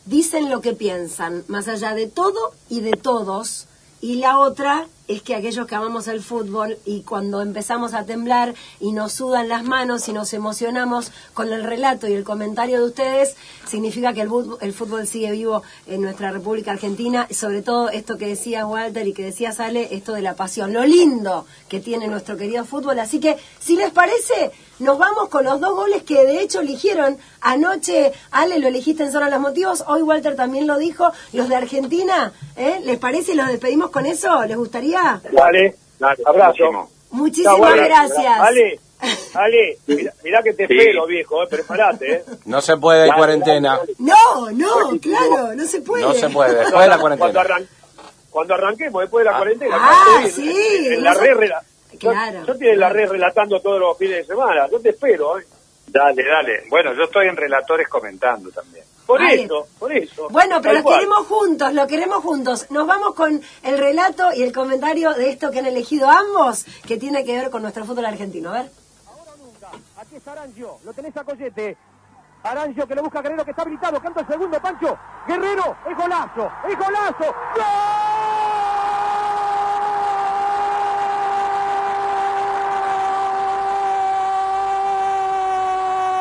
dicen 0.07 0.51
lo 0.51 0.61
que 0.61 0.73
piensan, 0.73 1.45
más 1.47 1.69
allá 1.69 1.95
de 1.95 2.09
todo 2.09 2.53
y 2.69 2.81
de 2.81 2.93
todos. 2.93 3.67
Y 4.01 4.17
la 4.17 4.39
otra 4.39 4.87
es 5.09 5.23
que 5.23 5.35
aquellos 5.35 5.67
que 5.67 5.75
amamos 5.75 6.09
el 6.09 6.21
fútbol 6.21 6.79
y 6.85 7.03
cuando 7.03 7.41
empezamos 7.41 7.95
a 7.95 8.05
temblar 8.05 8.55
y 8.81 8.93
nos 8.93 9.13
sudan 9.13 9.49
las 9.49 9.65
manos 9.65 10.09
y 10.09 10.13
nos 10.13 10.33
emocionamos 10.35 11.13
con 11.35 11.53
el 11.53 11.65
relato 11.65 12.09
y 12.09 12.15
el 12.15 12.25
comentario 12.25 12.79
de 12.79 12.87
ustedes, 12.87 13.37
significa 13.67 14.13
que 14.13 14.23
el 14.23 14.73
fútbol, 14.73 15.07
sigue 15.07 15.31
vivo 15.31 15.63
en 15.87 16.03
nuestra 16.03 16.31
República 16.31 16.73
Argentina, 16.73 17.29
sobre 17.31 17.63
todo 17.63 17.91
esto 17.91 18.19
que 18.19 18.27
decía 18.27 18.67
Walter 18.67 19.07
y 19.07 19.13
que 19.13 19.25
decía 19.25 19.53
Sale, 19.53 19.95
esto 19.95 20.13
de 20.13 20.23
la 20.23 20.35
pasión, 20.35 20.73
lo 20.73 20.85
lindo 20.85 21.47
que 21.69 21.81
tiene 21.81 22.09
nuestro 22.09 22.37
querido 22.37 22.65
fútbol. 22.65 22.99
Así 22.99 23.21
que, 23.21 23.37
si 23.61 23.77
les 23.77 23.91
parece, 23.91 24.51
nos 24.79 24.99
vamos 24.99 25.29
con 25.29 25.45
los 25.45 25.61
dos 25.61 25.75
goles 25.75 26.03
que 26.03 26.25
de 26.25 26.41
hecho 26.41 26.61
eligieron 26.61 27.17
anoche. 27.41 28.13
Ale, 28.31 28.59
lo 28.59 28.69
elegiste 28.69 29.05
en 29.05 29.13
Zona 29.13 29.31
Los 29.31 29.41
Motivos, 29.41 29.85
hoy 29.87 30.03
Walter 30.03 30.37
también 30.37 30.67
lo 30.67 30.79
dijo, 30.79 31.13
los 31.33 31.49
de 31.49 31.57
Argentina. 31.57 32.33
¿eh? 32.57 32.81
¿Les 32.85 32.99
parece 32.99 33.35
los 33.35 33.47
despedimos 33.49 33.91
con 33.91 34.07
eso? 34.07 34.45
¿Les 34.45 34.57
gustaría? 34.57 34.96
Dale, 35.33 35.75
dale, 35.99 36.23
abrazo. 36.25 36.89
Muchísimas 37.11 37.75
gracias. 37.75 38.39
Ale, 38.41 38.81
Ale, 39.35 39.79
mirá, 39.87 40.13
mirá 40.25 40.43
que 40.43 40.53
te 40.55 40.63
espero, 40.65 41.07
viejo, 41.07 41.43
eh, 41.43 41.47
preparate, 41.49 42.13
eh. 42.15 42.25
No 42.47 42.61
se 42.61 42.77
puede, 42.77 43.03
hay 43.03 43.09
Dale, 43.09 43.19
cuarentena. 43.19 43.81
No, 43.99 44.51
no, 44.51 44.99
claro, 45.01 45.55
no 45.55 45.65
se 45.65 45.81
puede. 45.83 46.03
No 46.03 46.15
se 46.15 46.29
puede, 46.31 46.55
después 46.57 46.83
de 46.83 46.89
la 46.89 46.99
Cuando, 46.99 47.19
cuarentena. 47.19 47.43
arran- 47.43 47.69
cuando 48.31 48.55
arranquemos 48.55 49.01
después 49.03 49.25
de 49.25 49.31
la 49.31 49.37
cuarentena. 49.37 49.77
Ah, 49.79 50.25
sí, 50.31 50.53
En 50.91 51.03
la 51.05 51.15
no 51.15 51.21
red, 51.21 51.49
yo- 51.49 51.55
Claro. 51.99 52.45
Yo, 52.47 52.53
estoy 52.53 52.69
en 52.69 52.81
la 52.81 52.89
red 52.91 53.09
relatando 53.09 53.61
todos 53.61 53.81
los 53.81 53.97
fines 53.97 54.19
de 54.19 54.25
semana. 54.25 54.67
Yo 54.71 54.79
te 54.81 54.91
espero, 54.91 55.39
eh. 55.39 55.45
Dale, 55.97 56.25
dale. 56.25 56.65
Bueno, 56.69 56.93
yo 56.93 57.05
estoy 57.05 57.27
en 57.29 57.37
relatores 57.37 57.89
comentando 57.89 58.51
también. 58.51 58.85
Por 59.07 59.23
eso, 59.23 59.67
por 59.79 59.93
eso. 59.93 60.29
Bueno, 60.31 60.61
pero 60.61 60.81
los 60.81 60.93
queremos 60.93 61.27
juntos, 61.27 61.73
lo 61.73 61.87
queremos 61.87 62.25
juntos. 62.25 62.71
Nos 62.71 62.87
vamos 62.87 63.15
con 63.15 63.41
el 63.63 63.79
relato 63.79 64.33
y 64.35 64.43
el 64.43 64.53
comentario 64.53 65.15
de 65.15 65.31
esto 65.31 65.51
que 65.51 65.61
han 65.61 65.67
elegido 65.67 66.11
ambos, 66.11 66.65
que 66.87 66.97
tiene 66.97 67.25
que 67.25 67.37
ver 67.37 67.51
con 67.51 67.63
nuestro 67.63 67.85
fútbol 67.85 68.05
argentino. 68.05 68.51
A 68.51 68.55
ver. 68.63 68.71
Aquí 69.97 70.17
está 70.17 70.33
Arancio, 70.33 70.79
lo 70.85 70.93
tenés 70.93 71.17
a 71.17 71.25
Coyete. 71.25 71.77
Arancio 72.43 72.87
que 72.87 72.95
lo 72.95 73.03
busca 73.03 73.23
Guerrero 73.23 73.45
que 73.45 73.51
está 73.53 73.63
habilitado, 73.63 74.01
canta 74.01 74.21
el 74.21 74.27
segundo, 74.27 74.61
Pancho. 74.61 74.99
Guerrero, 75.27 75.77
es 75.89 75.97
golazo, 75.97 76.51
es 76.69 76.79
golazo. 76.79 77.35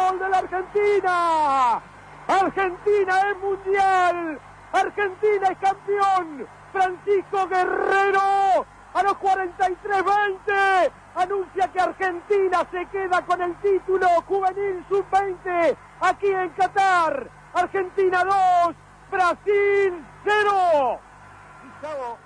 ¡Gol 0.10 0.20
de 0.20 0.30
la 0.30 0.40
Argentina! 2.28 3.32
Es 3.32 3.38
mundial. 3.39 4.39
Argentina 4.72 5.48
es 5.50 5.58
campeón. 5.58 6.48
Francisco 6.72 7.48
Guerrero 7.48 8.65
a 8.94 9.04
los 9.04 9.13
43-20 9.13 10.91
anuncia 11.15 11.72
que 11.72 11.80
Argentina 11.80 12.68
se 12.72 12.86
queda 12.88 13.22
con 13.26 13.41
el 13.41 13.56
título 13.62 14.08
juvenil 14.28 14.86
sub-20 14.89 15.78
aquí 16.02 16.28
en 16.28 16.50
Qatar. 16.50 17.30
Argentina 17.54 18.24
2, 18.24 18.76
Brasil 19.12 20.06
0. 20.24 21.00
Gustavo 21.63 22.18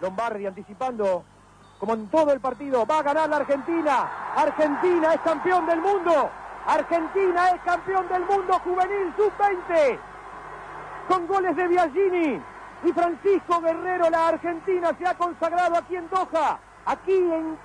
Lombardi 0.00 0.46
anticipando, 0.46 1.24
como 1.78 1.94
en 1.94 2.08
todo 2.08 2.32
el 2.32 2.40
partido, 2.40 2.86
va 2.86 2.98
a 2.98 3.02
ganar 3.02 3.28
la 3.28 3.36
Argentina. 3.36 4.08
Argentina 4.36 5.14
es 5.14 5.20
campeón 5.20 5.66
del 5.66 5.80
mundo. 5.80 6.30
Argentina 6.66 7.50
es 7.50 7.60
campeón 7.62 8.08
del 8.08 8.24
mundo 8.24 8.58
juvenil 8.60 9.14
sub-20. 9.16 9.98
Con 11.08 11.26
goles 11.26 11.56
de 11.56 11.66
Biagini 11.66 12.42
y 12.84 12.92
Francisco 12.92 13.60
Guerrero, 13.60 14.10
la 14.10 14.28
Argentina 14.28 14.90
se 14.98 15.06
ha 15.06 15.14
consagrado 15.14 15.76
aquí 15.76 15.96
en 15.96 16.08
Doha, 16.08 16.58
aquí 16.86 17.12
en, 17.12 17.58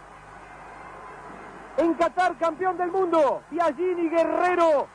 en 1.77 1.93
Qatar, 1.95 2.37
campeón 2.37 2.77
del 2.77 2.91
mundo. 2.91 3.43
Biagini 3.51 4.09
Guerrero 4.09 4.87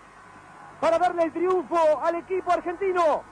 para 0.80 0.98
darle 0.98 1.24
el 1.24 1.32
triunfo 1.32 1.78
al 2.02 2.16
equipo 2.16 2.52
argentino. 2.52 3.22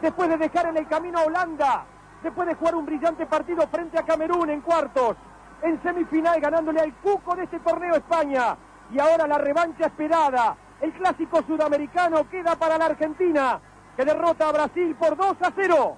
Después 0.00 0.28
de 0.30 0.38
dejar 0.38 0.66
en 0.66 0.78
el 0.78 0.88
camino 0.88 1.18
a 1.18 1.24
Holanda, 1.24 1.84
después 2.22 2.48
de 2.48 2.54
jugar 2.54 2.74
un 2.74 2.86
brillante 2.86 3.26
partido 3.26 3.66
frente 3.68 3.98
a 3.98 4.02
Camerún 4.02 4.50
en 4.50 4.62
cuartos, 4.62 5.16
en 5.62 5.80
semifinal 5.82 6.40
ganándole 6.40 6.80
al 6.80 6.94
cuco 6.94 7.36
de 7.36 7.44
este 7.44 7.60
torneo 7.60 7.94
España. 7.94 8.56
Y 8.92 8.98
ahora 8.98 9.26
la 9.26 9.38
revancha 9.38 9.86
esperada. 9.86 10.56
El 10.80 10.92
clásico 10.92 11.42
sudamericano 11.46 12.28
queda 12.28 12.56
para 12.56 12.78
la 12.78 12.86
Argentina, 12.86 13.60
que 13.96 14.04
derrota 14.04 14.48
a 14.48 14.52
Brasil 14.52 14.96
por 14.96 15.16
2 15.16 15.36
a 15.42 15.52
0. 15.54 15.96